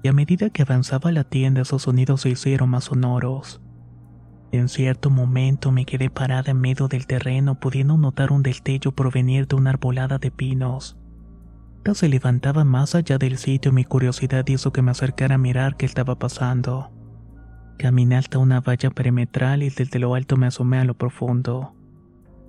Y 0.03 0.07
a 0.07 0.13
medida 0.13 0.49
que 0.49 0.63
avanzaba 0.63 1.11
la 1.11 1.23
tienda 1.23 1.61
esos 1.61 1.83
sonidos 1.83 2.21
se 2.21 2.29
hicieron 2.29 2.69
más 2.69 2.85
sonoros. 2.85 3.61
En 4.51 4.67
cierto 4.67 5.09
momento 5.09 5.71
me 5.71 5.85
quedé 5.85 6.09
parada 6.09 6.51
en 6.51 6.59
medio 6.59 6.87
del 6.87 7.07
terreno 7.07 7.59
pudiendo 7.59 7.97
notar 7.97 8.31
un 8.31 8.43
destello 8.43 8.91
provenir 8.91 9.47
de 9.47 9.55
una 9.55 9.69
arbolada 9.69 10.17
de 10.17 10.31
pinos. 10.31 10.97
Esta 11.77 11.93
se 11.93 12.09
levantaba 12.09 12.63
más 12.63 12.93
allá 12.93 13.17
del 13.17 13.37
sitio 13.37 13.71
y 13.71 13.75
mi 13.75 13.85
curiosidad 13.85 14.45
hizo 14.47 14.71
que 14.73 14.81
me 14.81 14.91
acercara 14.91 15.35
a 15.35 15.37
mirar 15.39 15.77
qué 15.77 15.85
estaba 15.85 16.19
pasando. 16.19 16.91
Caminé 17.79 18.17
hasta 18.17 18.37
una 18.37 18.61
valla 18.61 18.91
perimetral 18.91 19.63
y 19.63 19.69
desde 19.69 19.97
lo 19.97 20.13
alto 20.13 20.37
me 20.37 20.47
asomé 20.47 20.79
a 20.79 20.83
lo 20.83 20.95
profundo. 20.95 21.73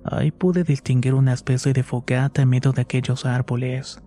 Ahí 0.05 0.31
pude 0.31 0.63
distinguir 0.63 1.13
una 1.13 1.33
especie 1.33 1.73
de 1.73 1.83
fogata 1.83 2.41
en 2.41 2.49
medio 2.49 2.71
de 2.71 2.81
aquellos 2.81 3.25
árboles. 3.25 4.01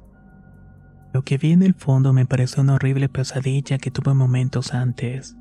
Lo 1.13 1.23
que 1.23 1.39
vi 1.39 1.53
en 1.53 1.63
el 1.63 1.75
fondo 1.75 2.13
me 2.13 2.27
pareció 2.27 2.63
una 2.63 2.75
horrible 2.75 3.09
pesadilla 3.09 3.79
que 3.79 3.91
tuve 3.91 4.13
momentos 4.13 4.75
antes. 4.75 5.37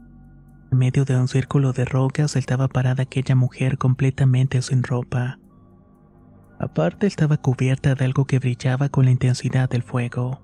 En 0.71 0.77
medio 0.77 1.03
de 1.03 1.17
un 1.17 1.27
círculo 1.27 1.74
de 1.74 1.83
rocas 1.83 2.35
estaba 2.35 2.69
parada 2.69 3.03
aquella 3.03 3.35
mujer 3.35 3.77
completamente 3.77 4.62
sin 4.62 4.83
ropa. 4.83 5.39
Aparte 6.59 7.07
estaba 7.07 7.38
cubierta 7.38 7.95
de 7.95 8.05
algo 8.05 8.25
que 8.25 8.39
brillaba 8.39 8.88
con 8.88 9.05
la 9.05 9.12
intensidad 9.12 9.69
del 9.69 9.83
fuego. 9.83 10.41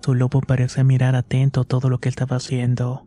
Su 0.00 0.14
lobo 0.14 0.40
parecía 0.40 0.82
mirar 0.82 1.14
atento 1.14 1.62
todo 1.62 1.88
lo 1.88 1.98
que 1.98 2.08
estaba 2.08 2.36
haciendo. 2.36 3.06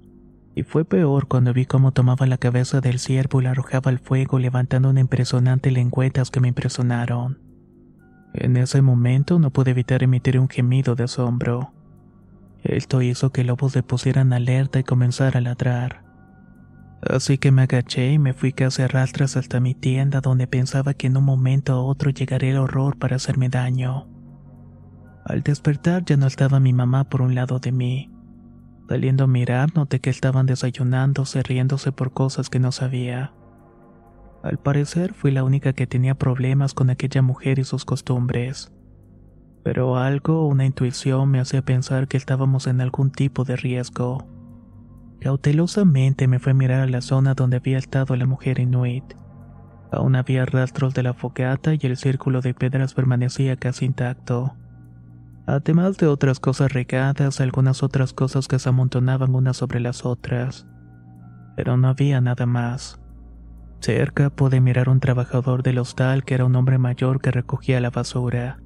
Y 0.56 0.64
fue 0.64 0.86
peor 0.86 1.28
cuando 1.28 1.54
vi 1.54 1.66
cómo 1.66 1.92
tomaba 1.92 2.26
la 2.28 2.38
cabeza 2.38 2.80
del 2.80 2.98
ciervo 3.00 3.42
y 3.42 3.44
la 3.44 3.52
arrojaba 3.52 3.92
al 3.92 4.00
fuego 4.00 4.40
levantando 4.40 4.90
una 4.90 5.02
impresionante 5.02 5.70
lengüetas 5.70 6.32
que 6.32 6.40
me 6.40 6.48
impresionaron. 6.48 7.40
En 8.34 8.56
ese 8.56 8.82
momento 8.82 9.38
no 9.38 9.52
pude 9.52 9.72
evitar 9.72 10.02
emitir 10.02 10.40
un 10.40 10.48
gemido 10.48 10.96
de 10.96 11.04
asombro. 11.04 11.74
Esto 12.64 13.02
hizo 13.02 13.32
que 13.32 13.42
el 13.42 13.48
lobo 13.48 13.70
se 13.70 13.84
pusieran 13.84 14.32
alerta 14.32 14.80
y 14.80 14.84
comenzara 14.84 15.40
a 15.40 15.42
ladrar. 15.42 16.06
Así 17.02 17.38
que 17.38 17.52
me 17.52 17.64
agaché 17.64 18.14
y 18.14 18.20
me 18.20 18.34
fui 18.34 18.54
casi 18.54 18.82
a 18.82 18.88
rastras 18.88 19.36
hasta 19.36 19.60
mi 19.60 19.76
tienda 19.76 20.22
donde 20.22 20.48
pensaba 20.48 20.94
que 20.94 21.08
en 21.08 21.18
un 21.18 21.26
momento 21.26 21.84
u 21.84 21.88
otro 21.88 22.12
llegaría 22.12 22.52
el 22.52 22.58
horror 22.58 22.98
para 22.98 23.18
hacerme 23.18 23.50
daño. 23.50 24.08
Al 25.26 25.44
despertar 25.44 26.06
ya 26.06 26.18
no 26.18 26.28
estaba 26.28 26.60
mi 26.60 26.72
mamá 26.72 27.04
por 27.04 27.22
un 27.22 27.36
lado 27.36 27.60
de 27.60 27.72
mí. 27.72 28.15
Saliendo 28.88 29.24
a 29.24 29.28
mirar 29.28 29.76
noté 29.76 30.00
que 30.00 30.10
estaban 30.10 30.46
desayunándose 30.46 31.42
riéndose 31.42 31.92
por 31.92 32.14
cosas 32.14 32.50
que 32.50 32.60
no 32.60 32.72
sabía. 32.72 33.34
Al 34.44 34.60
parecer 34.60 35.14
fui 35.14 35.32
la 35.32 35.44
única 35.44 35.74
que 35.74 35.88
tenía 35.88 36.14
problemas 36.14 36.76
con 36.76 36.92
aquella 36.92 37.24
mujer 37.24 37.58
y 37.58 37.64
sus 37.64 37.84
costumbres. 37.84 38.72
Pero 39.64 39.98
algo, 39.98 40.48
una 40.48 40.66
intuición 40.66 41.32
me 41.32 41.40
hacía 41.40 41.64
pensar 41.64 42.08
que 42.08 42.18
estábamos 42.18 42.68
en 42.68 42.80
algún 42.80 43.10
tipo 43.10 43.44
de 43.44 43.56
riesgo. 43.56 44.28
Cautelosamente 45.20 46.28
me 46.28 46.38
fue 46.38 46.52
a 46.52 46.56
mirar 46.56 46.82
a 46.82 46.88
la 46.88 47.02
zona 47.02 47.34
donde 47.34 47.58
había 47.58 47.80
estado 47.80 48.16
la 48.16 48.28
mujer 48.28 48.60
inuit. 48.60 49.16
Aún 49.92 50.16
había 50.16 50.46
rastros 50.46 50.94
de 50.94 51.02
la 51.02 51.16
fogata 51.16 51.74
y 51.74 51.80
el 51.82 51.98
círculo 51.98 52.42
de 52.42 52.54
piedras 52.54 52.94
permanecía 52.94 53.56
casi 53.56 53.86
intacto. 53.86 54.54
Además 55.48 55.98
de 55.98 56.08
otras 56.08 56.40
cosas 56.40 56.74
regadas, 56.74 57.40
algunas 57.40 57.84
otras 57.84 58.14
cosas 58.14 58.48
que 58.48 58.58
se 58.58 58.70
amontonaban 58.70 59.36
unas 59.36 59.58
sobre 59.58 59.80
las 59.80 60.06
otras. 60.06 60.68
Pero 61.56 61.78
no 61.78 61.88
había 61.88 62.20
nada 62.20 62.46
más. 62.46 63.00
Cerca 63.80 64.32
pude 64.32 64.60
mirar 64.60 64.90
un 64.90 65.00
trabajador 65.00 65.62
del 65.62 65.78
hostal 65.78 66.24
que 66.24 66.34
era 66.34 66.46
un 66.46 66.56
hombre 66.56 66.80
mayor 66.80 67.22
que 67.22 67.30
recogía 67.30 67.80
la 67.80 67.92
basura. 67.92 68.60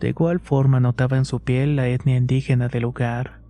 De 0.00 0.08
igual 0.08 0.40
forma 0.40 0.80
notaba 0.80 1.18
en 1.18 1.26
su 1.26 1.40
piel 1.40 1.76
la 1.76 1.88
etnia 1.88 2.16
indígena 2.16 2.68
del 2.68 2.84
lugar. 2.84 3.42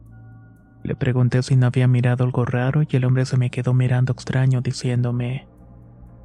Le 0.83 0.97
pregunté 0.97 1.45
si 1.45 1.55
no 1.55 1.67
había 1.67 1.87
mirado 1.87 2.25
algo 2.25 2.45
raro 2.45 2.83
y 2.83 2.97
el 2.97 3.05
hombre 3.05 3.25
se 3.27 3.37
me 3.37 3.51
quedó 3.51 3.75
mirando 3.75 4.13
extraño 4.13 4.61
diciéndome, 4.61 5.47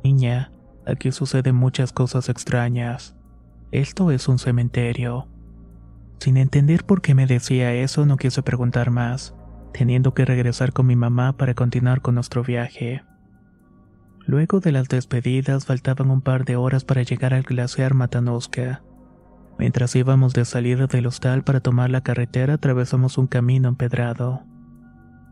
Niña, 0.03 0.51
aquí 0.88 1.12
suceden 1.12 1.55
muchas 1.55 1.94
cosas 1.94 2.29
extrañas. 2.29 3.15
Esto 3.72 4.10
es 4.10 4.27
un 4.27 4.39
cementerio. 4.39 5.27
Sin 6.20 6.38
entender 6.38 6.86
por 6.86 7.02
qué 7.02 7.14
me 7.14 7.28
decía 7.28 7.74
eso, 7.74 8.06
no 8.06 8.18
quise 8.18 8.42
preguntar 8.42 8.92
más, 8.92 9.36
teniendo 9.74 10.14
que 10.14 10.26
regresar 10.26 10.74
con 10.74 10.88
mi 10.88 10.96
mamá 10.96 11.34
para 11.38 11.54
continuar 11.54 12.02
con 12.02 12.16
nuestro 12.16 12.44
viaje. 12.44 13.04
Luego 14.26 14.60
de 14.60 14.72
las 14.72 14.88
despedidas 14.88 15.66
faltaban 15.66 16.10
un 16.10 16.22
par 16.22 16.46
de 16.46 16.56
horas 16.56 16.84
para 16.84 17.04
llegar 17.04 17.34
al 17.34 17.44
glaciar 17.44 17.94
Matanosca. 17.94 18.82
Mientras 19.60 19.96
íbamos 19.96 20.34
de 20.34 20.46
salida 20.46 20.88
del 20.88 21.08
hostal 21.08 21.44
para 21.44 21.60
tomar 21.60 21.90
la 21.90 22.02
carretera, 22.02 22.56
atravesamos 22.56 23.18
un 23.18 23.28
camino 23.28 23.70
empedrado. 23.70 24.44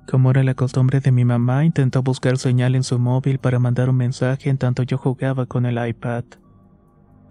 Como 0.09 0.31
era 0.31 0.43
la 0.43 0.53
costumbre 0.53 0.99
de 0.99 1.11
mi 1.11 1.25
mamá, 1.25 1.65
intentó 1.65 2.03
buscar 2.03 2.37
señal 2.37 2.75
en 2.75 2.83
su 2.83 2.99
móvil 2.99 3.39
para 3.39 3.59
mandar 3.59 3.89
un 3.89 3.97
mensaje 3.97 4.49
en 4.49 4.57
tanto 4.57 4.83
yo 4.83 4.97
jugaba 4.97 5.45
con 5.45 5.65
el 5.65 5.85
iPad. 5.85 6.25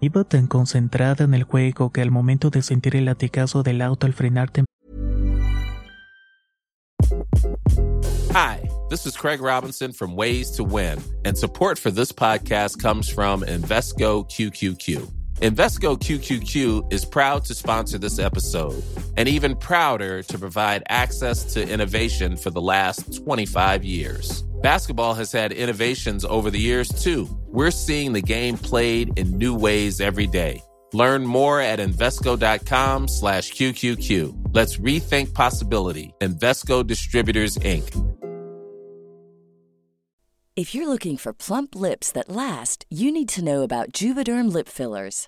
Iba 0.03 0.25
tan 0.25 0.47
concentrada 0.47 1.23
en 1.23 1.33
el 1.33 1.43
juego 1.43 1.93
que 1.93 2.01
al 2.01 2.11
momento 2.11 2.49
de 2.49 2.61
sentir 2.61 2.97
el 2.97 3.05
latigazo 3.05 3.63
del 3.63 3.81
auto 3.81 4.05
al 4.05 4.13
Hi, 8.33 8.69
this 8.89 9.05
is 9.05 9.15
Craig 9.15 9.39
Robinson 9.39 9.93
from 9.93 10.17
Ways 10.17 10.51
to 10.57 10.65
Win, 10.65 11.01
and 11.23 11.37
support 11.37 11.79
for 11.79 11.89
this 11.89 12.11
podcast 12.11 12.81
comes 12.81 13.07
from 13.07 13.43
Invesco 13.43 14.25
QQQ. 14.29 15.09
Invesco 15.39 15.97
QQQ 15.97 16.91
is 16.91 17.05
proud 17.05 17.45
to 17.45 17.53
sponsor 17.53 17.97
this 17.97 18.19
episode 18.19 18.83
and 19.15 19.29
even 19.29 19.55
prouder 19.55 20.21
to 20.21 20.37
provide 20.37 20.83
access 20.89 21.53
to 21.53 21.65
innovation 21.65 22.35
for 22.35 22.49
the 22.49 22.59
last 22.59 23.23
25 23.23 23.85
years. 23.85 24.43
Basketball 24.63 25.13
has 25.15 25.29
had 25.29 25.51
innovations 25.51 26.23
over 26.23 26.49
the 26.49 26.57
years 26.57 26.87
too. 26.87 27.27
We're 27.47 27.69
seeing 27.69 28.13
the 28.13 28.21
game 28.21 28.57
played 28.57 29.19
in 29.19 29.37
new 29.37 29.53
ways 29.53 29.99
every 29.99 30.25
day. 30.25 30.63
Learn 30.93 31.25
more 31.25 31.59
at 31.59 31.79
Invesco.com 31.79 33.09
slash 33.09 33.51
QQQ. 33.51 34.53
Let's 34.53 34.77
rethink 34.77 35.33
possibility. 35.33 36.13
Invesco 36.21 36.87
Distributors, 36.87 37.57
Inc. 37.57 37.89
If 40.55 40.73
you're 40.73 40.87
looking 40.87 41.17
for 41.17 41.33
plump 41.33 41.75
lips 41.75 42.11
that 42.13 42.29
last, 42.29 42.85
you 42.89 43.11
need 43.11 43.27
to 43.29 43.43
know 43.43 43.63
about 43.63 43.91
Juvederm 43.91 44.53
lip 44.53 44.69
fillers. 44.69 45.27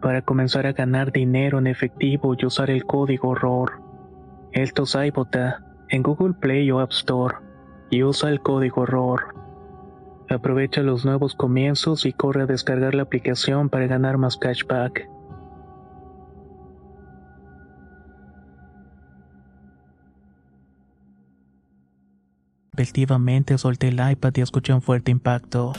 para 0.00 0.22
comenzar 0.22 0.66
a 0.66 0.72
ganar 0.72 1.12
dinero 1.12 1.58
en 1.58 1.66
efectivo 1.66 2.34
y 2.38 2.46
usar 2.46 2.70
el 2.70 2.84
código 2.84 3.34
ROR. 3.34 3.80
Esto 4.52 4.84
es 4.84 4.94
iBota 4.94 5.64
en 5.88 6.02
Google 6.02 6.34
Play 6.34 6.70
o 6.70 6.80
App 6.80 6.92
Store 6.92 7.36
y 7.90 8.02
usa 8.02 8.30
el 8.30 8.40
código 8.40 8.86
ROR. 8.86 9.34
Aprovecha 10.28 10.82
los 10.82 11.04
nuevos 11.04 11.34
comienzos 11.34 12.04
y 12.04 12.12
corre 12.12 12.42
a 12.42 12.46
descargar 12.46 12.94
la 12.94 13.02
aplicación 13.02 13.68
para 13.68 13.86
ganar 13.86 14.18
más 14.18 14.36
cashback. 14.36 15.08
Efectivamente 22.74 23.56
solté 23.56 23.88
el 23.88 24.10
iPad 24.10 24.32
y 24.36 24.40
escuché 24.42 24.74
un 24.74 24.82
fuerte 24.82 25.10
impacto. 25.10 25.72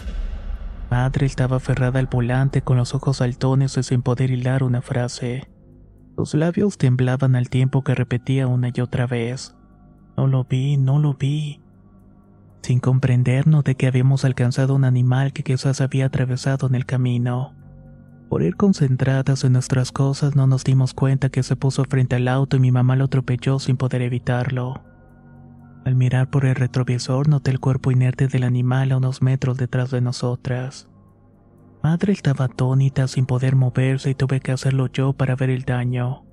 Madre 0.89 1.25
estaba 1.25 1.58
aferrada 1.58 2.00
al 2.00 2.08
volante 2.08 2.62
con 2.62 2.77
los 2.77 2.96
ojos 2.96 3.17
saltones 3.17 3.77
y 3.77 3.84
sin 3.84 4.01
poder 4.01 4.32
hilar 4.32 4.63
una 4.63 4.82
frase. 4.82 5.50
Sus 6.15 6.34
labios 6.34 6.77
temblaban 6.77 7.36
al 7.36 7.50
tiempo 7.50 7.84
que 7.84 7.96
repetía 7.96 8.48
una 8.48 8.72
y 8.74 8.82
otra 8.82 9.06
vez. 9.06 9.56
No 10.15 10.27
lo 10.27 10.46
vi, 10.46 10.77
no 10.77 11.00
lo 11.00 11.13
vi 11.13 11.62
sin 12.67 12.82
comprendernos 12.82 13.63
de 13.63 13.76
que 13.76 13.88
habíamos 13.88 14.26
alcanzado 14.26 14.76
un 14.76 14.84
animal 14.84 15.32
que 15.32 15.41
quizás 15.41 15.80
había 15.80 16.08
atravesado 16.08 16.67
en 16.67 16.76
el 16.76 16.86
camino. 16.86 17.56
Por 18.30 18.43
ir 18.43 18.58
concentradas 18.58 19.45
en 19.45 19.54
nuestras 19.54 19.93
cosas 19.93 20.36
no 20.36 20.47
nos 20.47 20.65
dimos 20.65 20.93
cuenta 20.93 21.30
que 21.30 21.43
se 21.43 21.56
puso 21.56 21.86
frente 21.86 22.17
al 22.17 22.28
auto 22.28 22.58
y 22.58 22.60
mi 22.60 22.73
mamá 22.73 22.97
lo 22.97 23.06
atropelló 23.06 23.60
sin 23.60 23.78
poder 23.78 24.02
evitarlo. 24.02 24.84
Al 25.85 25.95
mirar 25.95 26.29
por 26.29 26.45
el 26.45 26.55
retrovisor 26.55 27.29
noté 27.29 27.51
el 27.51 27.59
cuerpo 27.59 27.91
inerte 27.91 28.27
del 28.27 28.43
animal 28.43 28.91
a 28.91 28.97
unos 28.97 29.21
metros 29.21 29.57
detrás 29.57 29.91
de 29.91 30.01
nosotras. 30.01 30.89
Madre 31.83 32.11
estaba 32.13 32.45
atónita 32.45 33.07
sin 33.07 33.25
poder 33.25 33.55
moverse 33.55 34.09
y 34.09 34.15
tuve 34.15 34.39
que 34.39 34.51
hacerlo 34.51 34.87
yo 34.87 35.13
para 35.13 35.35
ver 35.35 35.49
el 35.49 35.63
daño. 35.63 36.25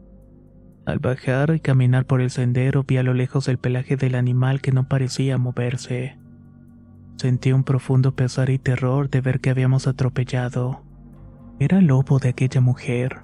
Al 0.87 0.99
bajar 0.99 1.55
y 1.55 1.61
caminar 1.61 2.07
por 2.07 2.21
el 2.21 2.31
sendero 2.31 2.85
vi 2.85 2.97
a 2.97 3.03
lo 3.03 3.15
lejos 3.15 3.49
el 3.49 3.59
pelaje 3.59 3.97
del 3.97 4.17
animal 4.17 4.61
que 4.61 4.73
no 4.73 4.89
parecía 4.89 5.39
moverse. 5.39 6.19
Sentí 7.17 7.53
un 7.53 7.65
profundo 7.65 8.15
pesar 8.15 8.51
y 8.51 8.59
terror 8.59 9.09
de 9.09 9.21
ver 9.21 9.41
que 9.41 9.51
habíamos 9.51 9.87
atropellado. 9.87 10.83
Era 11.59 11.79
el 11.79 11.87
lobo 11.87 12.19
de 12.19 12.31
aquella 12.31 12.61
mujer. 12.61 13.21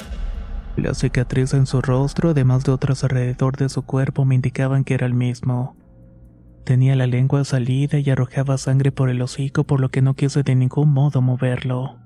La 0.76 0.94
cicatriz 0.94 1.52
en 1.52 1.66
su 1.66 1.82
rostro, 1.82 2.30
además 2.30 2.64
de 2.64 2.72
otras 2.72 3.02
alrededor 3.02 3.56
de 3.56 3.68
su 3.68 3.82
cuerpo, 3.82 4.24
me 4.24 4.36
indicaban 4.36 4.84
que 4.84 4.94
era 4.94 5.06
el 5.06 5.14
mismo. 5.14 5.76
Tenía 6.64 6.94
la 6.96 7.06
lengua 7.06 7.44
salida 7.44 7.98
y 7.98 8.10
arrojaba 8.10 8.58
sangre 8.58 8.92
por 8.92 9.10
el 9.10 9.22
hocico, 9.22 9.64
por 9.64 9.80
lo 9.80 9.90
que 9.90 10.02
no 10.02 10.14
quise 10.14 10.42
de 10.42 10.54
ningún 10.54 10.92
modo 10.92 11.22
moverlo. 11.22 11.98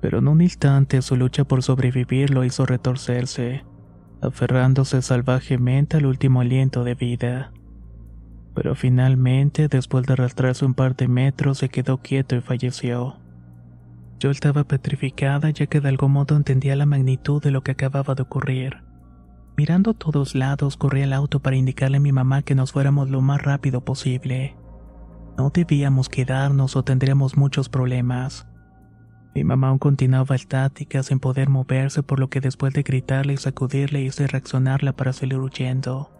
Pero 0.00 0.18
en 0.18 0.28
un 0.28 0.40
instante 0.40 1.02
su 1.02 1.16
lucha 1.16 1.44
por 1.44 1.62
sobrevivir 1.62 2.30
lo 2.30 2.44
hizo 2.44 2.66
retorcerse, 2.66 3.64
aferrándose 4.20 5.02
salvajemente 5.02 5.96
al 5.96 6.06
último 6.06 6.40
aliento 6.40 6.84
de 6.84 6.94
vida 6.94 7.52
pero 8.58 8.74
finalmente, 8.74 9.68
después 9.68 10.04
de 10.04 10.14
arrastrarse 10.14 10.64
un 10.64 10.74
par 10.74 10.96
de 10.96 11.06
metros, 11.06 11.58
se 11.58 11.68
quedó 11.68 11.98
quieto 11.98 12.34
y 12.34 12.40
falleció. 12.40 13.16
Yo 14.18 14.32
estaba 14.32 14.64
petrificada 14.64 15.50
ya 15.50 15.68
que 15.68 15.80
de 15.80 15.88
algún 15.88 16.10
modo 16.10 16.34
entendía 16.34 16.74
la 16.74 16.84
magnitud 16.84 17.40
de 17.40 17.52
lo 17.52 17.62
que 17.62 17.70
acababa 17.70 18.16
de 18.16 18.22
ocurrir. 18.22 18.82
Mirando 19.58 19.90
a 19.90 19.94
todos 19.94 20.36
lados, 20.36 20.76
corrí 20.76 21.02
al 21.02 21.12
auto 21.12 21.40
para 21.40 21.56
indicarle 21.56 21.96
a 21.96 22.00
mi 22.00 22.12
mamá 22.12 22.42
que 22.42 22.54
nos 22.54 22.70
fuéramos 22.70 23.10
lo 23.10 23.22
más 23.22 23.42
rápido 23.42 23.80
posible. 23.80 24.56
No 25.36 25.50
debíamos 25.50 26.08
quedarnos 26.08 26.76
o 26.76 26.84
tendríamos 26.84 27.36
muchos 27.36 27.68
problemas. 27.68 28.46
Mi 29.34 29.42
mamá 29.42 29.70
aún 29.70 29.78
continuaba 29.78 30.36
estática 30.36 31.02
sin 31.02 31.18
poder 31.18 31.48
moverse, 31.48 32.04
por 32.04 32.20
lo 32.20 32.30
que 32.30 32.40
después 32.40 32.72
de 32.72 32.84
gritarle 32.84 33.32
y 33.32 33.36
sacudirle 33.36 34.00
hice 34.00 34.28
reaccionarla 34.28 34.92
para 34.92 35.12
salir 35.12 35.40
huyendo. 35.40 36.12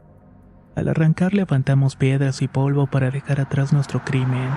Al 0.74 0.88
arrancar 0.88 1.32
levantamos 1.32 1.94
piedras 1.94 2.42
y 2.42 2.48
polvo 2.48 2.88
para 2.88 3.12
dejar 3.12 3.40
atrás 3.40 3.72
nuestro 3.72 4.04
crimen, 4.04 4.50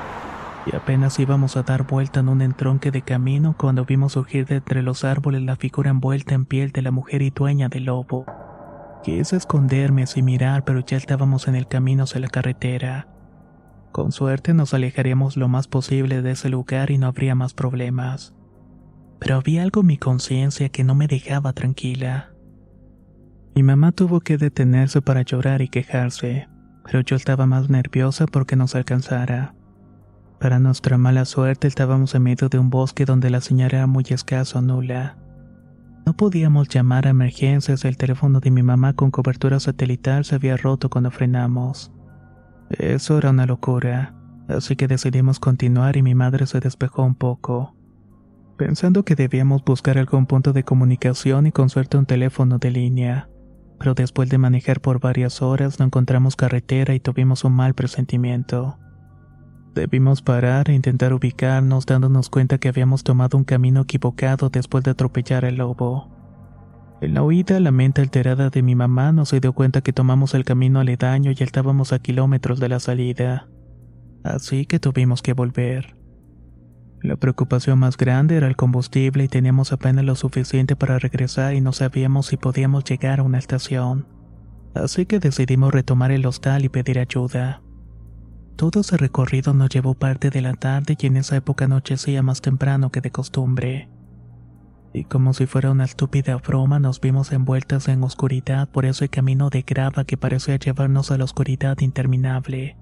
y 0.65 0.75
apenas 0.75 1.19
íbamos 1.19 1.55
a 1.55 1.61
dar 1.61 1.85
vuelta 1.85 2.21
en 2.21 2.29
un 2.29 2.41
entronque 2.41 2.89
de 2.89 3.03
camino 3.03 3.53
cuando 3.55 3.85
vimos 3.85 4.13
surgir 4.13 4.47
de 4.47 4.55
entre 4.55 4.81
los 4.81 5.03
árboles 5.03 5.43
la 5.43 5.55
figura 5.55 5.91
envuelta 5.91 6.33
en 6.33 6.45
piel 6.45 6.71
de 6.71 6.81
la 6.81 6.89
mujer 6.89 7.21
y 7.21 7.29
dueña 7.29 7.69
del 7.69 7.85
lobo. 7.85 8.25
Quise 9.03 9.35
esconderme 9.35 10.05
sin 10.05 10.25
mirar, 10.25 10.63
pero 10.63 10.81
ya 10.81 10.97
estábamos 10.97 11.47
en 11.47 11.55
el 11.55 11.67
camino 11.67 12.03
hacia 12.03 12.21
la 12.21 12.27
carretera. 12.27 13.07
Con 13.91 14.11
suerte 14.11 14.53
nos 14.53 14.73
alejaríamos 14.73 15.37
lo 15.37 15.47
más 15.47 15.67
posible 15.67 16.21
de 16.21 16.31
ese 16.31 16.49
lugar 16.49 16.91
y 16.91 16.97
no 16.97 17.07
habría 17.07 17.33
más 17.33 17.53
problemas. 17.53 18.33
Pero 19.19 19.35
había 19.35 19.63
algo 19.63 19.81
en 19.81 19.87
mi 19.87 19.97
conciencia 19.97 20.69
que 20.69 20.83
no 20.83 20.95
me 20.95 21.07
dejaba 21.07 21.53
tranquila. 21.53 22.31
Mi 23.55 23.63
mamá 23.63 23.91
tuvo 23.91 24.21
que 24.21 24.37
detenerse 24.37 25.01
para 25.01 25.23
llorar 25.23 25.61
y 25.61 25.67
quejarse, 25.67 26.47
pero 26.85 27.01
yo 27.01 27.15
estaba 27.15 27.47
más 27.47 27.69
nerviosa 27.69 28.27
porque 28.27 28.55
nos 28.55 28.75
alcanzara. 28.75 29.55
Para 30.39 30.59
nuestra 30.59 30.97
mala 30.97 31.25
suerte 31.25 31.67
estábamos 31.67 32.15
en 32.15 32.23
medio 32.23 32.49
de 32.49 32.59
un 32.59 32.69
bosque 32.69 33.05
donde 33.05 33.29
la 33.29 33.41
señal 33.41 33.73
era 33.73 33.87
muy 33.87 34.05
escasa 34.09 34.59
o 34.59 34.61
nula. 34.61 35.17
No 36.05 36.13
podíamos 36.13 36.67
llamar 36.67 37.07
a 37.07 37.11
emergencias, 37.11 37.85
el 37.85 37.97
teléfono 37.97 38.39
de 38.39 38.51
mi 38.51 38.63
mamá 38.63 38.93
con 38.93 39.11
cobertura 39.11 39.59
satelital 39.59 40.25
se 40.25 40.35
había 40.35 40.57
roto 40.57 40.89
cuando 40.89 41.11
frenamos. 41.11 41.91
Eso 42.69 43.17
era 43.17 43.29
una 43.29 43.45
locura, 43.45 44.15
así 44.47 44.75
que 44.75 44.87
decidimos 44.87 45.39
continuar 45.39 45.97
y 45.97 46.01
mi 46.01 46.15
madre 46.15 46.47
se 46.47 46.59
despejó 46.59 47.03
un 47.03 47.15
poco, 47.15 47.75
pensando 48.57 49.03
que 49.03 49.15
debíamos 49.15 49.63
buscar 49.63 49.97
algún 49.97 50.25
punto 50.25 50.53
de 50.53 50.63
comunicación 50.63 51.47
y 51.47 51.51
con 51.51 51.69
suerte 51.69 51.97
un 51.97 52.05
teléfono 52.05 52.57
de 52.57 52.71
línea 52.71 53.27
pero 53.81 53.95
después 53.95 54.29
de 54.29 54.37
manejar 54.37 54.79
por 54.79 54.99
varias 54.99 55.41
horas 55.41 55.79
no 55.79 55.85
encontramos 55.87 56.35
carretera 56.35 56.93
y 56.93 56.99
tuvimos 56.99 57.43
un 57.43 57.53
mal 57.53 57.73
presentimiento. 57.73 58.77
Debimos 59.73 60.21
parar 60.21 60.69
e 60.69 60.73
intentar 60.73 61.13
ubicarnos 61.13 61.85
dándonos 61.85 62.29
cuenta 62.29 62.57
que 62.57 62.67
habíamos 62.67 63.03
tomado 63.03 63.37
un 63.37 63.45
camino 63.45 63.81
equivocado 63.81 64.49
después 64.49 64.83
de 64.83 64.91
atropellar 64.91 65.45
al 65.45 65.55
lobo. 65.55 66.11
En 66.99 67.13
la 67.13 67.23
huida, 67.23 67.59
la 67.61 67.71
mente 67.71 68.01
alterada 68.01 68.49
de 68.49 68.61
mi 68.61 68.75
mamá 68.75 69.13
nos 69.13 69.31
dio 69.31 69.53
cuenta 69.53 69.81
que 69.81 69.93
tomamos 69.93 70.33
el 70.33 70.43
camino 70.43 70.79
aledaño 70.81 71.31
y 71.31 71.41
estábamos 71.41 71.93
a 71.93 71.99
kilómetros 71.99 72.59
de 72.59 72.69
la 72.69 72.79
salida. 72.79 73.47
Así 74.23 74.65
que 74.65 74.79
tuvimos 74.79 75.21
que 75.21 75.33
volver. 75.33 75.95
La 77.01 77.15
preocupación 77.15 77.79
más 77.79 77.97
grande 77.97 78.35
era 78.35 78.47
el 78.47 78.55
combustible 78.55 79.23
y 79.23 79.27
teníamos 79.27 79.71
apenas 79.71 80.05
lo 80.05 80.15
suficiente 80.15 80.75
para 80.75 80.99
regresar 80.99 81.55
y 81.55 81.61
no 81.61 81.71
sabíamos 81.71 82.27
si 82.27 82.37
podíamos 82.37 82.83
llegar 82.83 83.21
a 83.21 83.23
una 83.23 83.39
estación. 83.39 84.05
Así 84.75 85.05
que 85.05 85.19
decidimos 85.19 85.73
retomar 85.73 86.11
el 86.11 86.25
hostal 86.25 86.65
y 86.65 86.69
pedir 86.69 86.99
ayuda. 86.99 87.61
Todo 88.61 88.81
ese 88.81 88.95
recorrido 88.95 89.55
nos 89.55 89.69
llevó 89.69 89.95
parte 89.95 90.29
de 90.29 90.39
la 90.39 90.53
tarde 90.53 90.95
y 90.99 91.07
en 91.07 91.17
esa 91.17 91.35
época 91.35 91.65
anochecía 91.65 92.21
más 92.21 92.41
temprano 92.41 92.91
que 92.91 93.01
de 93.01 93.09
costumbre. 93.09 93.89
Y 94.93 95.05
como 95.05 95.33
si 95.33 95.47
fuera 95.47 95.71
una 95.71 95.85
estúpida 95.85 96.35
broma 96.35 96.77
nos 96.77 97.01
vimos 97.01 97.31
envueltas 97.31 97.87
en 97.87 98.03
oscuridad 98.03 98.69
por 98.69 98.85
ese 98.85 99.09
camino 99.09 99.49
de 99.49 99.63
grava 99.63 100.03
que 100.03 100.15
parecía 100.15 100.57
llevarnos 100.57 101.09
a 101.09 101.17
la 101.17 101.23
oscuridad 101.23 101.79
interminable. 101.79 102.77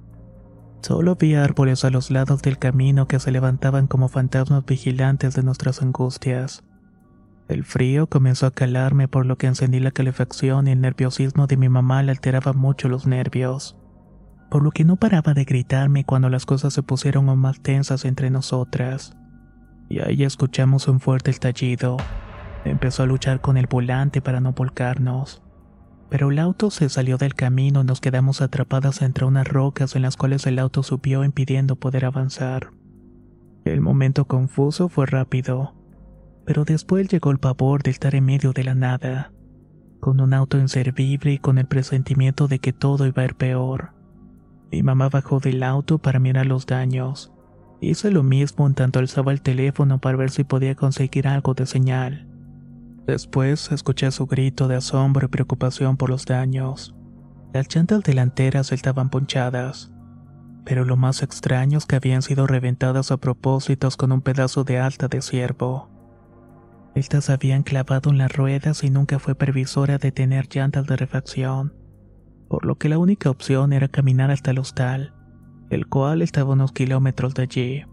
Solo 0.81 1.15
vi 1.15 1.35
árboles 1.35 1.85
a 1.85 1.91
los 1.91 2.11
lados 2.11 2.41
del 2.41 2.57
camino 2.57 3.07
que 3.07 3.21
se 3.21 3.31
levantaban 3.31 3.87
como 3.87 4.09
fantasmas 4.09 4.65
vigilantes 4.65 5.33
de 5.33 5.43
nuestras 5.43 5.81
angustias. 5.81 6.61
El 7.47 7.63
frío 7.63 8.07
comenzó 8.07 8.47
a 8.47 8.51
calarme 8.51 9.07
por 9.07 9.25
lo 9.25 9.37
que 9.37 9.47
encendí 9.47 9.79
la 9.79 9.91
calefacción 9.91 10.67
y 10.67 10.71
el 10.71 10.81
nerviosismo 10.81 11.47
de 11.47 11.55
mi 11.55 11.69
mamá 11.69 12.03
le 12.03 12.11
alteraba 12.11 12.51
mucho 12.51 12.89
los 12.89 13.07
nervios. 13.07 13.77
Por 14.49 14.63
lo 14.63 14.71
que 14.71 14.83
no 14.83 14.95
paraba 14.95 15.33
de 15.33 15.45
gritarme 15.45 16.05
cuando 16.05 16.29
las 16.29 16.45
cosas 16.45 16.73
se 16.73 16.83
pusieron 16.83 17.29
aún 17.29 17.39
más 17.39 17.61
tensas 17.61 18.05
entre 18.05 18.29
nosotras. 18.29 19.15
Y 19.89 19.99
ahí 19.99 20.23
escuchamos 20.23 20.87
un 20.87 20.99
fuerte 20.99 21.31
estallido. 21.31 21.97
Empezó 22.65 23.03
a 23.03 23.05
luchar 23.05 23.41
con 23.41 23.57
el 23.57 23.67
volante 23.67 24.21
para 24.21 24.41
no 24.41 24.53
volcarnos 24.53 25.41
pero 26.09 26.31
el 26.31 26.39
auto 26.39 26.71
se 26.71 26.89
salió 26.89 27.17
del 27.17 27.35
camino 27.35 27.81
y 27.81 27.83
nos 27.83 28.01
quedamos 28.01 28.41
atrapadas 28.41 29.01
entre 29.01 29.25
unas 29.25 29.47
rocas 29.47 29.95
en 29.95 30.01
las 30.01 30.17
cuales 30.17 30.45
el 30.47 30.57
auto 30.57 30.81
subió 30.81 31.23
impidiendo 31.23 31.75
poder 31.75 32.05
avanzar. 32.05 32.71
El 33.63 33.81
momento 33.81 34.25
confuso 34.25 34.89
fue 34.89 35.05
rápido, 35.05 35.75
pero 36.45 36.65
después 36.65 37.07
llegó 37.09 37.29
el 37.29 37.37
pavor 37.37 37.83
de 37.83 37.91
estar 37.91 38.15
en 38.15 38.25
medio 38.25 38.53
de 38.53 38.63
la 38.63 38.73
nada, 38.73 39.31
con 39.99 40.19
un 40.19 40.33
auto 40.33 40.57
inservible 40.57 41.33
y 41.33 41.37
con 41.37 41.59
el 41.59 41.67
presentimiento 41.67 42.47
de 42.47 42.57
que 42.57 42.73
todo 42.73 43.05
iba 43.05 43.21
a 43.21 43.25
ir 43.25 43.35
peor. 43.35 43.93
Mi 44.71 44.83
mamá 44.83 45.09
bajó 45.09 45.39
del 45.39 45.63
auto 45.63 45.97
para 45.97 46.19
mirar 46.19 46.45
los 46.45 46.65
daños. 46.65 47.31
Hice 47.81 48.11
lo 48.11 48.23
mismo 48.23 48.67
en 48.67 48.75
tanto 48.75 48.99
alzaba 48.99 49.31
el 49.31 49.41
teléfono 49.41 49.99
para 49.99 50.17
ver 50.17 50.31
si 50.31 50.43
podía 50.43 50.75
conseguir 50.75 51.27
algo 51.27 51.53
de 51.53 51.65
señal. 51.65 52.27
Después 53.07 53.71
escuché 53.71 54.11
su 54.11 54.27
grito 54.27 54.67
de 54.67 54.75
asombro 54.75 55.25
y 55.25 55.29
preocupación 55.29 55.97
por 55.97 56.09
los 56.09 56.25
daños. 56.25 56.95
Las 57.53 57.73
llantas 57.73 58.03
delanteras 58.03 58.71
estaban 58.71 59.09
ponchadas, 59.09 59.91
pero 60.65 60.85
lo 60.85 60.97
más 60.97 61.23
extraño 61.23 61.79
es 61.79 61.87
que 61.87 61.95
habían 61.95 62.21
sido 62.21 62.45
reventadas 62.45 63.11
a 63.11 63.17
propósitos 63.17 63.97
con 63.97 64.11
un 64.11 64.21
pedazo 64.21 64.63
de 64.63 64.77
alta 64.77 65.07
de 65.07 65.21
ciervo. 65.23 65.89
Estas 66.93 67.31
habían 67.31 67.63
clavado 67.63 68.11
en 68.11 68.19
las 68.19 68.31
ruedas 68.31 68.83
y 68.83 68.91
nunca 68.91 69.17
fue 69.17 69.33
previsora 69.33 69.97
de 69.97 70.11
tener 70.11 70.47
llantas 70.47 70.85
de 70.85 70.97
refacción, 70.97 71.73
por 72.49 72.65
lo 72.65 72.75
que 72.77 72.89
la 72.89 72.97
única 72.97 73.29
opción 73.29 73.71
era 73.71 73.87
caminar 73.87 74.31
hasta 74.31 74.51
el 74.51 74.59
hostal, 74.59 75.13
el 75.69 75.87
cual 75.87 76.21
estaba 76.21 76.53
unos 76.53 76.71
kilómetros 76.71 77.35
de 77.35 77.43
allí. 77.43 77.83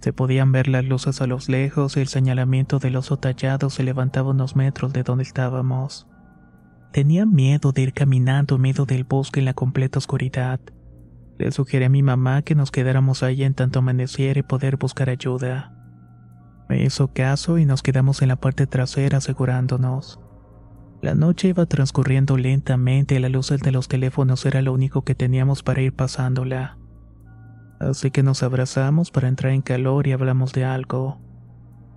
Se 0.00 0.12
podían 0.12 0.52
ver 0.52 0.68
las 0.68 0.84
luces 0.84 1.20
a 1.22 1.26
los 1.26 1.48
lejos 1.48 1.96
y 1.96 2.00
el 2.00 2.08
señalamiento 2.08 2.80
del 2.80 2.96
oso 2.96 3.16
tallado 3.18 3.70
se 3.70 3.84
levantaba 3.84 4.30
unos 4.30 4.56
metros 4.56 4.92
de 4.92 5.04
donde 5.04 5.22
estábamos. 5.22 6.08
Tenía 6.92 7.24
miedo 7.24 7.72
de 7.72 7.82
ir 7.82 7.92
caminando 7.92 8.56
en 8.56 8.62
medio 8.62 8.84
del 8.84 9.04
bosque 9.04 9.40
en 9.40 9.46
la 9.46 9.54
completa 9.54 9.98
oscuridad. 9.98 10.60
Le 11.38 11.52
sugerí 11.52 11.84
a 11.84 11.88
mi 11.88 12.02
mamá 12.02 12.42
que 12.42 12.56
nos 12.56 12.72
quedáramos 12.72 13.22
ahí 13.22 13.44
en 13.44 13.54
tanto 13.54 13.78
amaneciera 13.78 14.40
y 14.40 14.42
poder 14.42 14.76
buscar 14.76 15.08
ayuda. 15.08 15.72
Me 16.68 16.82
hizo 16.82 17.12
caso 17.12 17.58
y 17.58 17.64
nos 17.64 17.82
quedamos 17.82 18.22
en 18.22 18.28
la 18.28 18.36
parte 18.36 18.66
trasera 18.66 19.18
asegurándonos. 19.18 20.20
La 21.00 21.14
noche 21.14 21.48
iba 21.48 21.66
transcurriendo 21.66 22.36
lentamente 22.36 23.14
y 23.14 23.18
la 23.18 23.28
luz 23.28 23.50
de 23.50 23.72
los 23.72 23.88
teléfonos 23.88 24.44
era 24.46 24.62
lo 24.62 24.72
único 24.72 25.02
que 25.02 25.14
teníamos 25.14 25.62
para 25.62 25.80
ir 25.80 25.94
pasándola 25.94 26.78
así 27.80 28.10
que 28.10 28.22
nos 28.22 28.42
abrazamos 28.42 29.10
para 29.10 29.28
entrar 29.28 29.52
en 29.52 29.62
calor 29.62 30.06
y 30.06 30.12
hablamos 30.12 30.52
de 30.52 30.64
algo. 30.64 31.20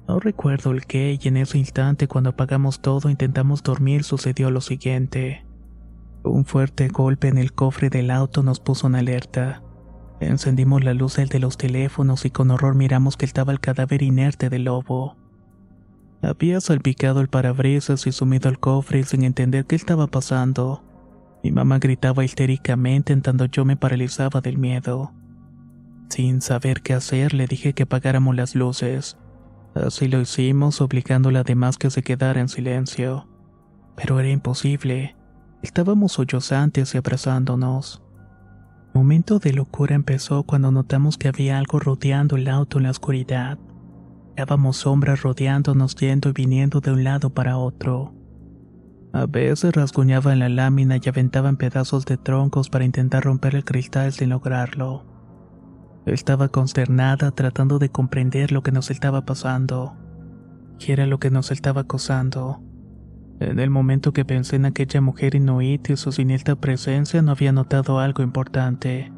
No 0.07 0.19
recuerdo 0.19 0.71
el 0.71 0.85
qué 0.85 1.17
y 1.21 1.27
en 1.27 1.37
ese 1.37 1.57
instante 1.57 2.07
cuando 2.07 2.31
apagamos 2.31 2.81
todo 2.81 3.09
intentamos 3.09 3.63
dormir 3.63 4.03
sucedió 4.03 4.51
lo 4.51 4.61
siguiente. 4.61 5.45
Un 6.23 6.45
fuerte 6.45 6.87
golpe 6.87 7.29
en 7.29 7.37
el 7.37 7.53
cofre 7.53 7.89
del 7.89 8.11
auto 8.11 8.43
nos 8.43 8.59
puso 8.59 8.87
en 8.87 8.95
alerta. 8.95 9.63
Encendimos 10.19 10.83
la 10.83 10.93
luz 10.93 11.15
de 11.15 11.39
los 11.39 11.57
teléfonos 11.57 12.25
y 12.25 12.29
con 12.29 12.51
horror 12.51 12.75
miramos 12.75 13.17
que 13.17 13.25
estaba 13.25 13.51
el 13.51 13.59
cadáver 13.59 14.03
inerte 14.03 14.49
del 14.49 14.65
lobo. 14.65 15.17
Había 16.21 16.61
salpicado 16.61 17.19
el 17.21 17.29
parabrisas 17.29 18.05
y 18.05 18.11
sumido 18.11 18.49
el 18.49 18.59
cofre 18.59 19.03
sin 19.03 19.23
entender 19.23 19.65
qué 19.65 19.75
estaba 19.75 20.07
pasando. 20.07 20.83
Mi 21.43 21.51
mamá 21.51 21.79
gritaba 21.79 22.23
histéricamente 22.23 23.11
en 23.13 23.23
tanto 23.23 23.45
yo 23.45 23.65
me 23.65 23.75
paralizaba 23.75 24.41
del 24.41 24.59
miedo. 24.59 25.13
Sin 26.09 26.41
saber 26.41 26.81
qué 26.81 26.93
hacer, 26.93 27.33
le 27.33 27.47
dije 27.47 27.73
que 27.73 27.83
apagáramos 27.83 28.35
las 28.35 28.53
luces. 28.53 29.17
Así 29.73 30.07
lo 30.07 30.21
hicimos, 30.21 30.81
obligándola 30.81 31.39
además 31.39 31.77
que 31.77 31.89
se 31.89 32.03
quedara 32.03 32.39
en 32.39 32.49
silencio. 32.49 33.27
Pero 33.95 34.19
era 34.19 34.29
imposible. 34.29 35.15
Estábamos 35.63 36.11
sollozantes 36.11 36.93
y 36.93 36.97
abrazándonos. 36.97 38.03
Momento 38.93 39.39
de 39.39 39.53
locura 39.53 39.95
empezó 39.95 40.43
cuando 40.43 40.71
notamos 40.71 41.17
que 41.17 41.29
había 41.29 41.57
algo 41.57 41.79
rodeando 41.79 42.35
el 42.35 42.47
auto 42.49 42.77
en 42.77 42.83
la 42.83 42.91
oscuridad. 42.91 43.57
Dábamos 44.35 44.77
sombras 44.77 45.21
rodeándonos 45.21 45.95
yendo 45.95 46.29
y 46.29 46.33
viniendo 46.33 46.79
de 46.79 46.91
un 46.91 47.03
lado 47.03 47.29
para 47.29 47.57
otro. 47.57 48.13
A 49.13 49.25
veces 49.25 49.73
rasguñaban 49.73 50.39
la 50.39 50.47
lámina 50.47 50.97
y 51.03 51.09
aventaban 51.09 51.57
pedazos 51.57 52.05
de 52.05 52.17
troncos 52.17 52.69
para 52.69 52.85
intentar 52.85 53.23
romper 53.23 53.55
el 53.55 53.65
cristal 53.65 54.13
sin 54.13 54.29
lograrlo. 54.29 55.05
Estaba 56.05 56.47
consternada 56.47 57.31
tratando 57.31 57.77
de 57.77 57.89
comprender 57.89 58.51
lo 58.51 58.63
que 58.63 58.71
nos 58.71 58.89
estaba 58.89 59.25
pasando. 59.25 59.95
¿Qué 60.79 60.93
era 60.93 61.05
lo 61.05 61.19
que 61.19 61.29
nos 61.29 61.51
estaba 61.51 61.81
acosando? 61.81 62.63
En 63.39 63.59
el 63.59 63.69
momento 63.69 64.13
que 64.13 64.23
pensé 64.23 64.55
en 64.55 64.65
aquella 64.65 65.01
mujer 65.01 65.35
inuit 65.35 65.89
y 65.89 65.97
su 65.97 66.11
siniestra 66.11 66.55
presencia 66.55 67.21
no 67.21 67.31
había 67.31 67.51
notado 67.51 67.99
algo 67.99 68.23
importante. 68.23 69.11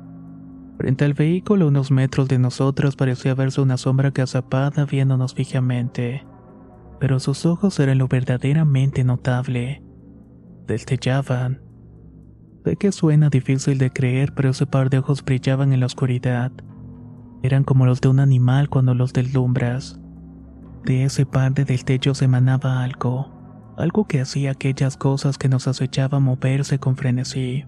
Frente 0.77 1.05
al 1.05 1.13
vehículo, 1.13 1.65
a 1.65 1.67
unos 1.67 1.91
metros 1.91 2.27
de 2.27 2.39
nosotros, 2.39 2.95
parecía 2.95 3.35
verse 3.35 3.61
una 3.61 3.77
sombra 3.77 4.11
cazapada 4.11 4.85
viéndonos 4.85 5.33
fijamente. 5.33 6.25
Pero 6.99 7.19
sus 7.19 7.45
ojos 7.45 7.79
eran 7.79 7.99
lo 7.99 8.07
verdaderamente 8.07 9.03
notable. 9.03 9.83
Destellaban. 10.67 11.61
Sé 12.63 12.77
que 12.77 12.91
suena 12.91 13.29
difícil 13.29 13.77
de 13.77 13.91
creer, 13.91 14.33
pero 14.33 14.49
ese 14.49 14.65
par 14.65 14.89
de 14.89 14.99
ojos 14.99 15.23
brillaban 15.23 15.73
en 15.73 15.81
la 15.81 15.85
oscuridad. 15.85 16.51
Eran 17.43 17.65
como 17.65 17.85
los 17.85 17.99
de 17.99 18.07
un 18.07 18.19
animal 18.19 18.69
cuando 18.69 18.93
los 18.93 19.11
deslumbras. 19.11 19.99
De 20.85 21.03
ese 21.03 21.25
par 21.25 21.53
de 21.53 21.65
destellos 21.65 22.21
emanaba 22.21 22.83
algo, 22.83 23.73
algo 23.77 24.05
que 24.05 24.21
hacía 24.21 24.51
aquellas 24.51 24.97
cosas 24.97 25.37
que 25.37 25.49
nos 25.49 25.67
acechaban 25.67 26.23
moverse 26.23 26.79
con 26.79 26.95
frenesí. 26.95 27.65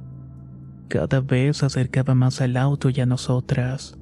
Cada 0.87 1.19
vez 1.19 1.57
se 1.57 1.65
acercaba 1.65 2.13
más 2.13 2.41
al 2.41 2.57
auto 2.57 2.89
y 2.89 3.01
a 3.01 3.05
nosotras. 3.05 3.97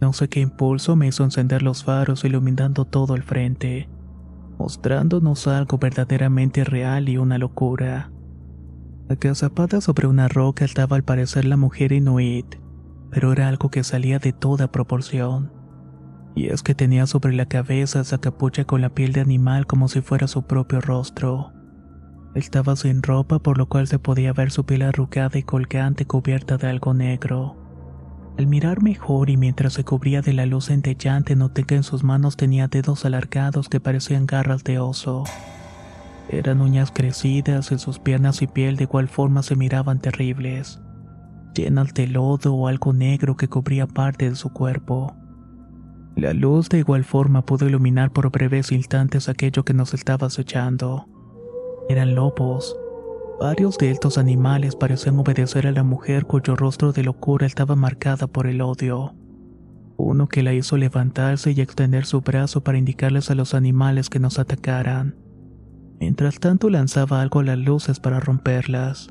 No 0.00 0.12
sé 0.12 0.28
qué 0.28 0.40
impulso 0.40 0.94
me 0.94 1.08
hizo 1.08 1.24
encender 1.24 1.62
los 1.62 1.82
faros 1.82 2.24
iluminando 2.24 2.84
todo 2.84 3.16
el 3.16 3.24
frente, 3.24 3.88
mostrándonos 4.58 5.48
algo 5.48 5.78
verdaderamente 5.78 6.62
real 6.62 7.08
y 7.08 7.18
una 7.18 7.36
locura. 7.36 8.12
Agazapada 9.08 9.80
sobre 9.80 10.06
una 10.06 10.28
roca 10.28 10.64
estaba 10.64 10.94
al 10.94 11.02
parecer 11.02 11.44
la 11.46 11.56
mujer 11.56 11.92
inuit, 11.92 12.56
pero 13.10 13.32
era 13.32 13.48
algo 13.48 13.70
que 13.70 13.82
salía 13.82 14.20
de 14.20 14.32
toda 14.32 14.70
proporción. 14.70 15.50
Y 16.36 16.46
es 16.46 16.62
que 16.62 16.76
tenía 16.76 17.06
sobre 17.08 17.34
la 17.34 17.46
cabeza 17.46 18.00
esa 18.00 18.18
capucha 18.18 18.64
con 18.64 18.82
la 18.82 18.90
piel 18.90 19.12
de 19.12 19.20
animal 19.20 19.66
como 19.66 19.88
si 19.88 20.00
fuera 20.00 20.28
su 20.28 20.42
propio 20.42 20.80
rostro. 20.80 21.52
Estaba 22.38 22.76
sin 22.76 23.02
ropa 23.02 23.40
por 23.40 23.58
lo 23.58 23.66
cual 23.66 23.88
se 23.88 23.98
podía 23.98 24.32
ver 24.32 24.52
su 24.52 24.64
piel 24.64 24.82
arrugada 24.82 25.36
y 25.40 25.42
colgante 25.42 26.06
cubierta 26.06 26.56
de 26.56 26.68
algo 26.68 26.94
negro. 26.94 27.56
Al 28.38 28.46
mirar 28.46 28.80
mejor 28.80 29.28
y 29.28 29.36
mientras 29.36 29.72
se 29.72 29.82
cubría 29.82 30.22
de 30.22 30.32
la 30.34 30.46
luz 30.46 30.66
centellante 30.66 31.34
noté 31.34 31.64
que 31.64 31.74
en 31.74 31.82
sus 31.82 32.04
manos 32.04 32.36
tenía 32.36 32.68
dedos 32.68 33.04
alargados 33.04 33.68
que 33.68 33.80
parecían 33.80 34.24
garras 34.24 34.62
de 34.62 34.78
oso. 34.78 35.24
Eran 36.30 36.60
uñas 36.60 36.92
crecidas 36.92 37.72
y 37.72 37.78
sus 37.80 37.98
piernas 37.98 38.40
y 38.40 38.46
piel 38.46 38.76
de 38.76 38.84
igual 38.84 39.08
forma 39.08 39.42
se 39.42 39.56
miraban 39.56 39.98
terribles, 39.98 40.80
llenas 41.56 41.92
de 41.92 42.06
lodo 42.06 42.54
o 42.54 42.68
algo 42.68 42.92
negro 42.92 43.36
que 43.36 43.48
cubría 43.48 43.88
parte 43.88 44.30
de 44.30 44.36
su 44.36 44.52
cuerpo. 44.52 45.16
La 46.14 46.34
luz 46.34 46.68
de 46.68 46.78
igual 46.78 47.02
forma 47.02 47.44
pudo 47.44 47.66
iluminar 47.66 48.12
por 48.12 48.30
breves 48.30 48.70
instantes 48.70 49.28
aquello 49.28 49.64
que 49.64 49.74
nos 49.74 49.92
estaba 49.92 50.28
acechando. 50.28 51.08
Eran 51.88 52.14
lobos. 52.14 52.76
Varios 53.40 53.78
de 53.78 53.90
estos 53.90 54.18
animales 54.18 54.76
parecían 54.76 55.18
obedecer 55.18 55.66
a 55.66 55.72
la 55.72 55.84
mujer 55.84 56.26
cuyo 56.26 56.54
rostro 56.54 56.92
de 56.92 57.02
locura 57.02 57.46
estaba 57.46 57.76
marcada 57.76 58.26
por 58.26 58.46
el 58.46 58.60
odio. 58.60 59.14
Uno 59.96 60.28
que 60.28 60.42
la 60.42 60.52
hizo 60.52 60.76
levantarse 60.76 61.52
y 61.52 61.60
extender 61.60 62.04
su 62.04 62.20
brazo 62.20 62.62
para 62.62 62.78
indicarles 62.78 63.30
a 63.30 63.34
los 63.34 63.54
animales 63.54 64.10
que 64.10 64.18
nos 64.18 64.38
atacaran. 64.38 65.16
Mientras 65.98 66.38
tanto 66.40 66.68
lanzaba 66.68 67.22
algo 67.22 67.40
a 67.40 67.44
las 67.44 67.58
luces 67.58 68.00
para 68.00 68.20
romperlas. 68.20 69.08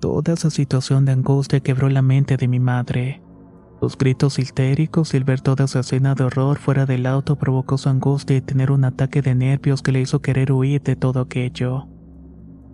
Toda 0.00 0.34
esa 0.34 0.50
situación 0.50 1.04
de 1.04 1.12
angustia 1.12 1.60
quebró 1.60 1.88
la 1.88 2.02
mente 2.02 2.36
de 2.36 2.48
mi 2.48 2.60
madre. 2.60 3.22
Los 3.80 3.96
gritos 3.96 4.38
histéricos 4.38 5.14
y 5.14 5.16
el 5.16 5.24
ver 5.24 5.40
toda 5.40 5.66
esa 5.66 5.80
escena 5.80 6.14
de 6.14 6.24
horror 6.24 6.58
fuera 6.58 6.84
del 6.84 7.06
auto 7.06 7.36
provocó 7.36 7.78
su 7.78 7.88
angustia 7.88 8.36
y 8.36 8.40
tener 8.40 8.70
un 8.72 8.84
ataque 8.84 9.22
de 9.22 9.34
nervios 9.34 9.82
que 9.82 9.92
le 9.92 10.00
hizo 10.00 10.20
querer 10.20 10.52
huir 10.52 10.82
de 10.82 10.96
todo 10.96 11.20
aquello. 11.20 11.86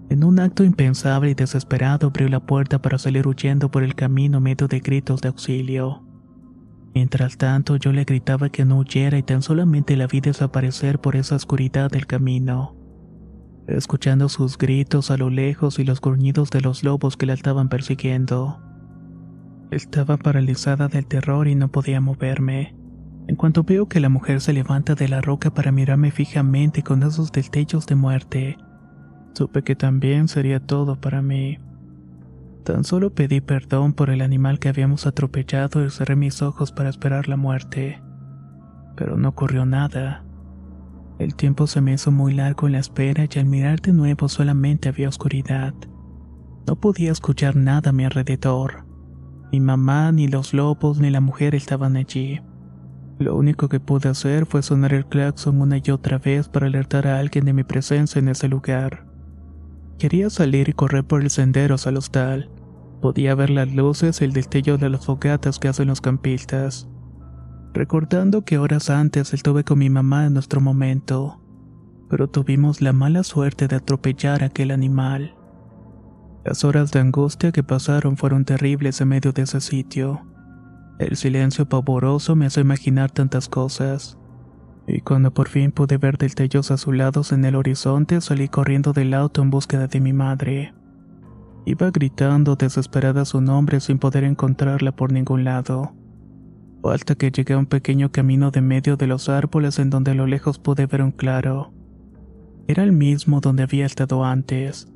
En 0.09 0.25
un 0.25 0.41
acto 0.41 0.65
impensable 0.65 1.31
y 1.31 1.35
desesperado 1.35 2.09
abrió 2.09 2.29
la 2.29 2.41
puerta 2.41 2.81
para 2.81 2.99
salir 2.99 3.27
huyendo 3.27 3.71
por 3.71 3.83
el 3.83 3.95
camino 3.95 4.41
medio 4.41 4.67
de 4.69 4.81
gritos 4.81 5.21
de 5.21 5.29
auxilio. 5.29 6.03
Mientras 6.95 7.37
tanto 7.37 7.77
yo 7.77 7.93
le 7.93 8.05
gritaba 8.05 8.49
que 8.49 8.65
no 8.65 8.79
huyera 8.79 9.19
y 9.19 9.23
tan 9.23 9.43
solamente 9.43 9.97
la 9.97 10.07
vi 10.07 10.21
desaparecer 10.21 11.01
por 11.01 11.17
esa 11.17 11.37
oscuridad 11.37 11.91
del 11.91 12.07
camino 12.07 12.77
escuchando 13.67 14.29
sus 14.29 14.59
gritos 14.59 15.11
a 15.11 15.17
lo 15.17 15.31
lejos 15.31 15.79
y 15.79 15.85
los 15.85 16.01
gruñidos 16.01 16.51
de 16.51 16.61
los 16.61 16.85
lobos 16.85 17.17
que 17.17 17.27
la 17.27 17.35
estaban 17.35 17.69
persiguiendo. 17.69 18.61
Estaba 19.71 20.17
paralizada 20.17 20.89
del 20.89 21.07
terror 21.07 21.49
y 21.49 21.55
no 21.55 21.69
podía 21.69 22.01
moverme. 22.01 22.75
En 23.27 23.37
cuanto 23.37 23.65
veo 23.65 23.89
que 23.89 24.01
la 24.01 24.09
mujer 24.09 24.41
se 24.41 24.53
levanta 24.53 24.95
de 24.95 25.09
la 25.09 25.21
roca 25.21 25.53
para 25.53 25.73
mirarme 25.73 26.11
fijamente 26.11 26.83
con 26.83 27.03
esos 27.03 27.33
destellos 27.33 27.87
de 27.87 27.95
muerte, 27.95 28.59
supe 29.33 29.63
que 29.63 29.75
también 29.75 30.29
sería 30.29 30.61
todo 30.61 31.01
para 31.01 31.23
mí. 31.23 31.59
Tan 32.65 32.85
solo 32.85 33.15
pedí 33.15 33.41
perdón 33.41 33.93
por 33.93 34.11
el 34.11 34.23
animal 34.23 34.59
que 34.59 34.69
habíamos 34.69 35.07
atropellado 35.07 35.85
y 35.85 35.91
cerré 35.91 36.17
mis 36.17 36.41
ojos 36.43 36.73
para 36.73 36.89
esperar 36.89 37.29
la 37.29 37.37
muerte. 37.37 38.03
Pero 38.97 39.17
no 39.17 39.31
ocurrió 39.31 39.67
nada. 39.67 40.25
El 41.19 41.35
tiempo 41.35 41.67
se 41.67 41.81
me 41.81 41.93
hizo 41.93 42.11
muy 42.11 42.35
largo 42.35 42.67
en 42.67 42.73
la 42.73 42.79
espera 42.79 43.27
y 43.31 43.39
al 43.39 43.47
mirar 43.47 43.81
de 43.81 43.93
nuevo 43.93 44.29
solamente 44.29 44.89
había 44.89 45.09
oscuridad. 45.09 45.75
No 46.67 46.77
podía 46.77 47.13
escuchar 47.13 47.57
nada 47.57 47.91
a 47.91 47.93
mi 47.93 48.05
alrededor. 48.05 48.87
Mi 49.55 49.61
mamá, 49.61 50.11
ni 50.11 50.27
los 50.27 50.53
lobos, 50.53 50.99
ni 50.99 51.11
la 51.11 51.21
mujer 51.21 51.55
estaban 51.55 51.97
allí. 51.97 52.41
Lo 53.21 53.37
único 53.37 53.69
que 53.69 53.79
pude 53.79 54.09
hacer 54.09 54.47
fue 54.47 54.65
sonar 54.65 54.93
el 54.93 55.07
claxon 55.07 55.61
una 55.61 55.79
y 55.79 55.93
otra 55.93 56.19
vez 56.19 56.49
para 56.49 56.67
alertar 56.67 57.07
a 57.07 57.21
alguien 57.21 57.45
de 57.45 57.53
mi 57.53 57.63
presencia 57.63 58.19
en 58.19 58.31
ese 58.31 58.49
lugar. 58.49 59.07
Quería 59.97 60.29
salir 60.29 60.69
y 60.69 60.73
correr 60.73 61.05
por 61.05 61.23
el 61.23 61.31
sendero 61.31 61.77
al 61.87 61.97
hostal. 61.97 62.51
Podía 63.01 63.37
ver 63.37 63.51
las 63.51 63.73
luces 63.73 64.21
y 64.21 64.25
el 64.25 64.33
destello 64.33 64.77
de 64.77 64.91
las 64.91 65.07
fogatas 65.07 65.61
que 65.61 65.69
hacen 65.69 65.87
los 65.87 66.01
campistas 66.01 66.89
recordando 67.73 68.45
que 68.45 68.59
horas 68.59 68.91
antes 68.91 69.35
estuve 69.35 69.63
con 69.63 69.79
mi 69.79 69.89
mamá 69.89 70.27
en 70.27 70.33
nuestro 70.33 70.61
momento, 70.61 71.41
pero 72.11 72.29
tuvimos 72.29 72.81
la 72.81 72.93
mala 72.93 73.23
suerte 73.23 73.69
de 73.69 73.77
atropellar 73.77 74.43
a 74.43 74.47
aquel 74.47 74.73
animal. 74.73 75.37
Las 76.45 76.65
horas 76.65 76.93
de 76.93 77.01
angustia 77.01 77.53
que 77.53 77.63
pasaron 77.63 78.17
fueron 78.17 78.45
terribles 78.45 79.01
en 79.01 79.09
medio 79.09 79.33
de 79.33 79.43
ese 79.43 79.61
sitio. 79.61 80.27
El 80.99 81.17
silencio 81.17 81.67
pavoroso 81.67 82.37
me 82.37 82.47
hace 82.47 82.61
imaginar 82.61 83.11
tantas 83.11 83.49
cosas. 83.49 84.19
Y 84.87 85.01
cuando 85.01 85.33
por 85.33 85.49
fin 85.49 85.73
pude 85.73 85.97
ver 85.97 86.19
destellos 86.19 86.71
azulados 86.71 87.33
en 87.33 87.45
el 87.45 87.57
horizonte, 87.57 88.21
salí 88.21 88.49
corriendo 88.49 88.93
del 88.93 89.15
auto 89.15 89.41
en 89.41 89.51
búsqueda 89.51 89.87
de 89.87 90.01
mi 90.01 90.13
madre. 90.13 90.75
Iba 91.65 91.91
gritando 91.91 92.57
desesperada 92.57 93.25
su 93.25 93.41
nombre 93.41 93.81
sin 93.81 93.99
poder 93.99 94.25
encontrarla 94.25 94.93
por 94.93 95.13
ningún 95.13 95.45
lado 95.45 95.95
hasta 96.93 97.15
que 97.15 97.31
llegué 97.31 97.55
a 97.55 97.59
un 97.59 97.67
pequeño 97.67 98.11
camino 98.13 98.51
de 98.51 98.61
medio 98.61 98.97
de 98.97 99.07
los 99.07 99.29
árboles 99.29 99.79
en 99.79 99.91
donde 99.91 100.11
a 100.11 100.15
lo 100.15 100.27
lejos 100.27 100.59
pude 100.59 100.87
ver 100.87 101.03
un 101.03 101.13
claro. 101.13 101.73
Era 102.67 102.83
el 102.83 102.93
mismo 102.93 103.41
donde 103.41 103.63
había 103.63 103.87
estado 103.87 104.25
antes, 104.25 104.89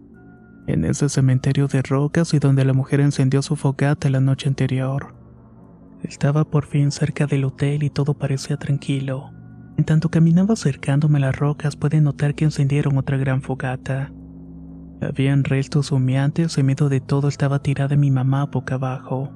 en 0.69 0.85
ese 0.85 1.09
cementerio 1.09 1.67
de 1.67 1.83
rocas 1.83 2.35
y 2.35 2.39
donde 2.39 2.65
la 2.65 2.75
mujer 2.75 3.01
encendió 3.01 3.43
su 3.43 3.57
fogata 3.57 4.11
la 4.11 4.21
noche 4.21 4.49
anterior. 4.49 5.15
Estaba 6.03 6.45
por 6.45 6.67
fin 6.67 6.93
cerca 6.93 7.27
del 7.27 7.45
hotel 7.45 7.83
y 7.83 7.91
todo 7.91 8.15
parecía 8.15 8.57
tranquilo. 8.59 9.33
En 9.77 9.85
tanto 9.85 10.11
caminaba 10.11 10.53
acercándome 10.53 11.19
a 11.19 11.23
las 11.23 11.37
rocas 11.37 11.75
pude 11.75 12.01
notar 12.01 12.35
que 12.35 12.45
encendieron 12.45 12.99
otra 12.99 13.17
gran 13.17 13.43
fogata. 13.43 14.13
Habían 15.01 15.43
restos 15.43 15.91
humeantes 15.91 16.59
y 16.59 16.63
medio 16.63 16.89
de 16.89 17.01
todo 17.01 17.29
estaba 17.29 17.61
tirada 17.61 17.97
mi 17.97 18.11
mamá 18.11 18.47
boca 18.47 18.75
abajo 18.75 19.33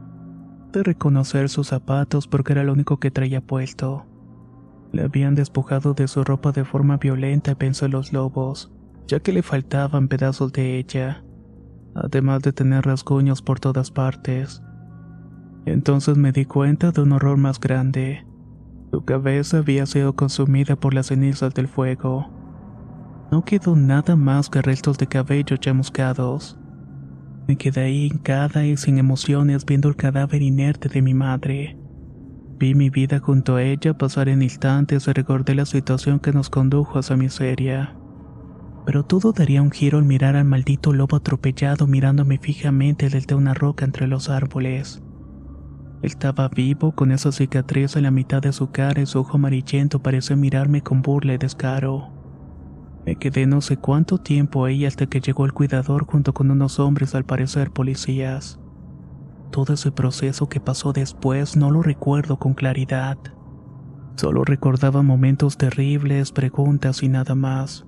de 0.73 0.83
reconocer 0.83 1.49
sus 1.49 1.69
zapatos 1.69 2.27
porque 2.27 2.53
era 2.53 2.65
lo 2.65 2.73
único 2.73 2.99
que 2.99 3.11
traía 3.11 3.41
puesto. 3.41 4.07
Le 4.93 5.03
habían 5.03 5.35
despojado 5.35 5.95
de 5.95 6.09
su 6.09 6.25
ropa 6.25 6.53
de 6.53 6.65
forma 6.65 6.97
violenta, 6.97 7.55
pensó 7.55 7.89
los 7.89 8.13
lobos, 8.13 8.73
ya 9.07 9.21
que 9.21 9.33
le 9.33 9.43
faltaban 9.43 10.09
pedazos 10.09 10.53
de 10.53 10.79
ella, 10.79 11.25
además 11.95 12.43
de 12.43 12.53
tener 12.53 12.85
rasguños 12.85 13.43
por 13.43 13.61
todas 13.61 13.91
partes. 13.91 14.63
Entonces 15.65 16.17
me 16.17 16.33
di 16.33 16.45
cuenta 16.45 16.91
de 16.91 17.03
un 17.03 17.13
horror 17.13 17.37
más 17.37 17.61
grande. 17.61 18.27
Su 18.91 19.05
cabeza 19.05 19.59
había 19.59 19.87
sido 19.87 20.15
consumida 20.15 20.77
por 20.77 20.93
las 20.93 21.07
cenizas 21.07 21.55
del 21.55 21.69
fuego. 21.69 22.31
No 23.31 23.45
quedó 23.45 23.77
nada 23.77 24.17
más 24.17 24.51
que 24.51 24.61
restos 24.61 24.99
de 24.99 25.07
cabello 25.07 25.57
chamuscados. 25.57 26.59
Me 27.49 27.57
quedé 27.57 27.83
ahí 27.83 28.07
hincada 28.07 28.67
y 28.67 28.77
sin 28.77 28.99
emociones 28.99 29.65
viendo 29.65 29.89
el 29.89 29.97
cadáver 29.97 30.43
inerte 30.43 30.89
de 30.89 31.01
mi 31.01 31.15
madre. 31.15 31.79
Vi 32.59 32.75
mi 32.75 32.91
vida 32.91 33.19
junto 33.19 33.57
a 33.57 33.63
ella 33.63 33.97
pasar 33.97 34.29
en 34.29 34.43
instantes 34.43 35.09
y 35.09 35.13
recordé 35.13 35.55
la 35.55 35.67
situación 35.67 36.21
que 36.21 36.33
nos 36.33 36.51
condujo 36.51 36.99
a 36.99 37.01
esa 37.01 37.17
miseria. 37.17 37.97
Pero 38.85 39.05
todo 39.05 39.33
daría 39.33 39.63
un 39.63 39.71
giro 39.71 39.99
al 39.99 40.05
mirar 40.05 40.37
al 40.37 40.45
maldito 40.45 40.93
lobo 40.93 41.17
atropellado 41.17 41.87
mirándome 41.87 42.39
fijamente 42.39 43.09
desde 43.09 43.35
una 43.35 43.55
roca 43.55 43.85
entre 43.85 44.07
los 44.07 44.29
árboles. 44.29 45.03
Estaba 46.03 46.49
vivo 46.49 46.93
con 46.93 47.13
esa 47.13 47.31
cicatriz 47.31 47.95
en 47.95 48.03
la 48.03 48.11
mitad 48.11 48.43
de 48.43 48.53
su 48.53 48.73
cara 48.73 49.01
y 49.01 49.07
su 49.07 49.21
ojo 49.21 49.37
amarillento 49.37 50.03
pareció 50.03 50.37
mirarme 50.37 50.83
con 50.83 51.01
burla 51.01 51.35
y 51.35 51.39
descaro. 51.39 52.11
Me 53.07 53.15
quedé 53.17 53.47
no 53.47 53.61
sé 53.61 53.77
cuánto 53.77 54.19
tiempo 54.19 54.65
ahí 54.65 54.85
hasta 54.85 55.07
que 55.07 55.21
llegó 55.21 55.45
el 55.45 55.53
cuidador 55.53 56.05
junto 56.05 56.35
con 56.35 56.51
unos 56.51 56.81
hombres 56.81 57.15
al 57.15 57.25
parecer 57.25 57.71
policías. 57.71 58.59
Todo 59.53 59.75
ese 59.75 59.93
proceso 59.93 60.49
que 60.49 60.61
pasó 60.61 60.93
después 60.93 61.57
no 61.57 61.71
lo 61.71 61.83
recuerdo 61.83 62.39
con 62.39 62.55
claridad. 62.55 63.19
Solo 64.17 64.45
recordaba 64.45 65.03
momentos 65.03 65.57
terribles, 65.57 66.33
preguntas 66.33 67.03
y 67.03 67.09
nada 67.09 67.35
más. 67.35 67.87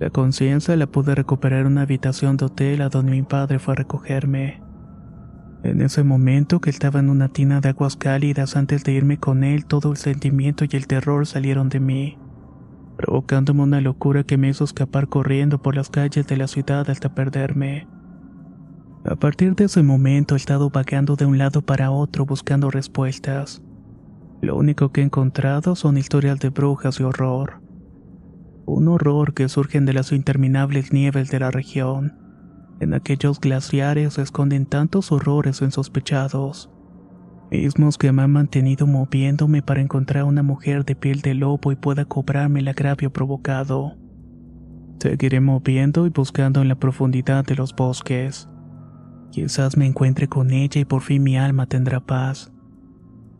La 0.00 0.10
conciencia 0.10 0.74
la 0.76 0.88
pude 0.88 1.14
recuperar 1.14 1.60
en 1.60 1.68
una 1.68 1.82
habitación 1.82 2.36
de 2.36 2.46
hotel 2.46 2.82
a 2.82 2.88
donde 2.88 3.12
mi 3.12 3.22
padre 3.22 3.60
fue 3.60 3.74
a 3.74 3.76
recogerme. 3.76 4.60
En 5.62 5.80
ese 5.82 6.02
momento 6.02 6.60
que 6.60 6.70
estaba 6.70 6.98
en 6.98 7.10
una 7.10 7.28
tina 7.28 7.60
de 7.60 7.68
aguas 7.68 7.94
cálidas 7.94 8.56
antes 8.56 8.82
de 8.82 8.92
irme 8.92 9.18
con 9.18 9.44
él, 9.44 9.66
todo 9.66 9.92
el 9.92 9.98
sentimiento 9.98 10.64
y 10.64 10.74
el 10.74 10.88
terror 10.88 11.26
salieron 11.26 11.68
de 11.68 11.78
mí 11.78 12.18
provocándome 13.00 13.62
una 13.62 13.80
locura 13.80 14.24
que 14.24 14.36
me 14.36 14.50
hizo 14.50 14.64
escapar 14.64 15.08
corriendo 15.08 15.62
por 15.62 15.74
las 15.74 15.88
calles 15.88 16.26
de 16.26 16.36
la 16.36 16.46
ciudad 16.46 16.88
hasta 16.90 17.14
perderme. 17.14 17.88
A 19.06 19.16
partir 19.16 19.54
de 19.54 19.64
ese 19.64 19.82
momento 19.82 20.34
he 20.34 20.36
estado 20.36 20.68
vagando 20.68 21.16
de 21.16 21.24
un 21.24 21.38
lado 21.38 21.62
para 21.62 21.90
otro 21.90 22.26
buscando 22.26 22.70
respuestas. 22.70 23.62
Lo 24.42 24.54
único 24.56 24.92
que 24.92 25.00
he 25.00 25.04
encontrado 25.04 25.76
son 25.76 25.96
historias 25.96 26.38
de 26.40 26.50
brujas 26.50 27.00
y 27.00 27.04
horror. 27.04 27.59
Un 28.72 28.88
horror 28.88 29.34
que 29.34 29.48
surgen 29.48 29.84
de 29.84 29.92
las 29.92 30.12
interminables 30.12 30.92
nieves 30.92 31.30
de 31.30 31.40
la 31.40 31.50
región. 31.50 32.14
En 32.80 32.94
aquellos 32.94 33.40
glaciares 33.40 34.14
se 34.14 34.22
esconden 34.22 34.66
tantos 34.66 35.12
horrores 35.12 35.60
insospechados 35.60 36.70
mismos 37.50 37.98
que 37.98 38.12
me 38.12 38.22
han 38.22 38.30
mantenido 38.30 38.86
moviéndome 38.86 39.62
para 39.62 39.80
encontrar 39.80 40.24
una 40.24 40.42
mujer 40.42 40.84
de 40.84 40.94
piel 40.94 41.20
de 41.20 41.34
lobo 41.34 41.72
y 41.72 41.76
pueda 41.76 42.04
cobrarme 42.04 42.60
el 42.60 42.68
agravio 42.68 43.12
provocado. 43.12 43.96
Seguiré 45.00 45.40
moviendo 45.40 46.06
y 46.06 46.10
buscando 46.10 46.62
en 46.62 46.68
la 46.68 46.76
profundidad 46.76 47.44
de 47.44 47.56
los 47.56 47.74
bosques. 47.74 48.48
Quizás 49.32 49.76
me 49.76 49.86
encuentre 49.86 50.28
con 50.28 50.50
ella 50.50 50.80
y 50.80 50.84
por 50.84 51.02
fin 51.02 51.22
mi 51.22 51.36
alma 51.36 51.66
tendrá 51.66 52.00
paz. 52.00 52.52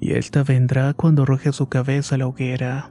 Y 0.00 0.12
esta 0.12 0.42
vendrá 0.42 0.94
cuando 0.94 1.22
arroje 1.22 1.52
su 1.52 1.68
cabeza 1.68 2.14
a 2.14 2.18
la 2.18 2.26
hoguera. 2.26 2.90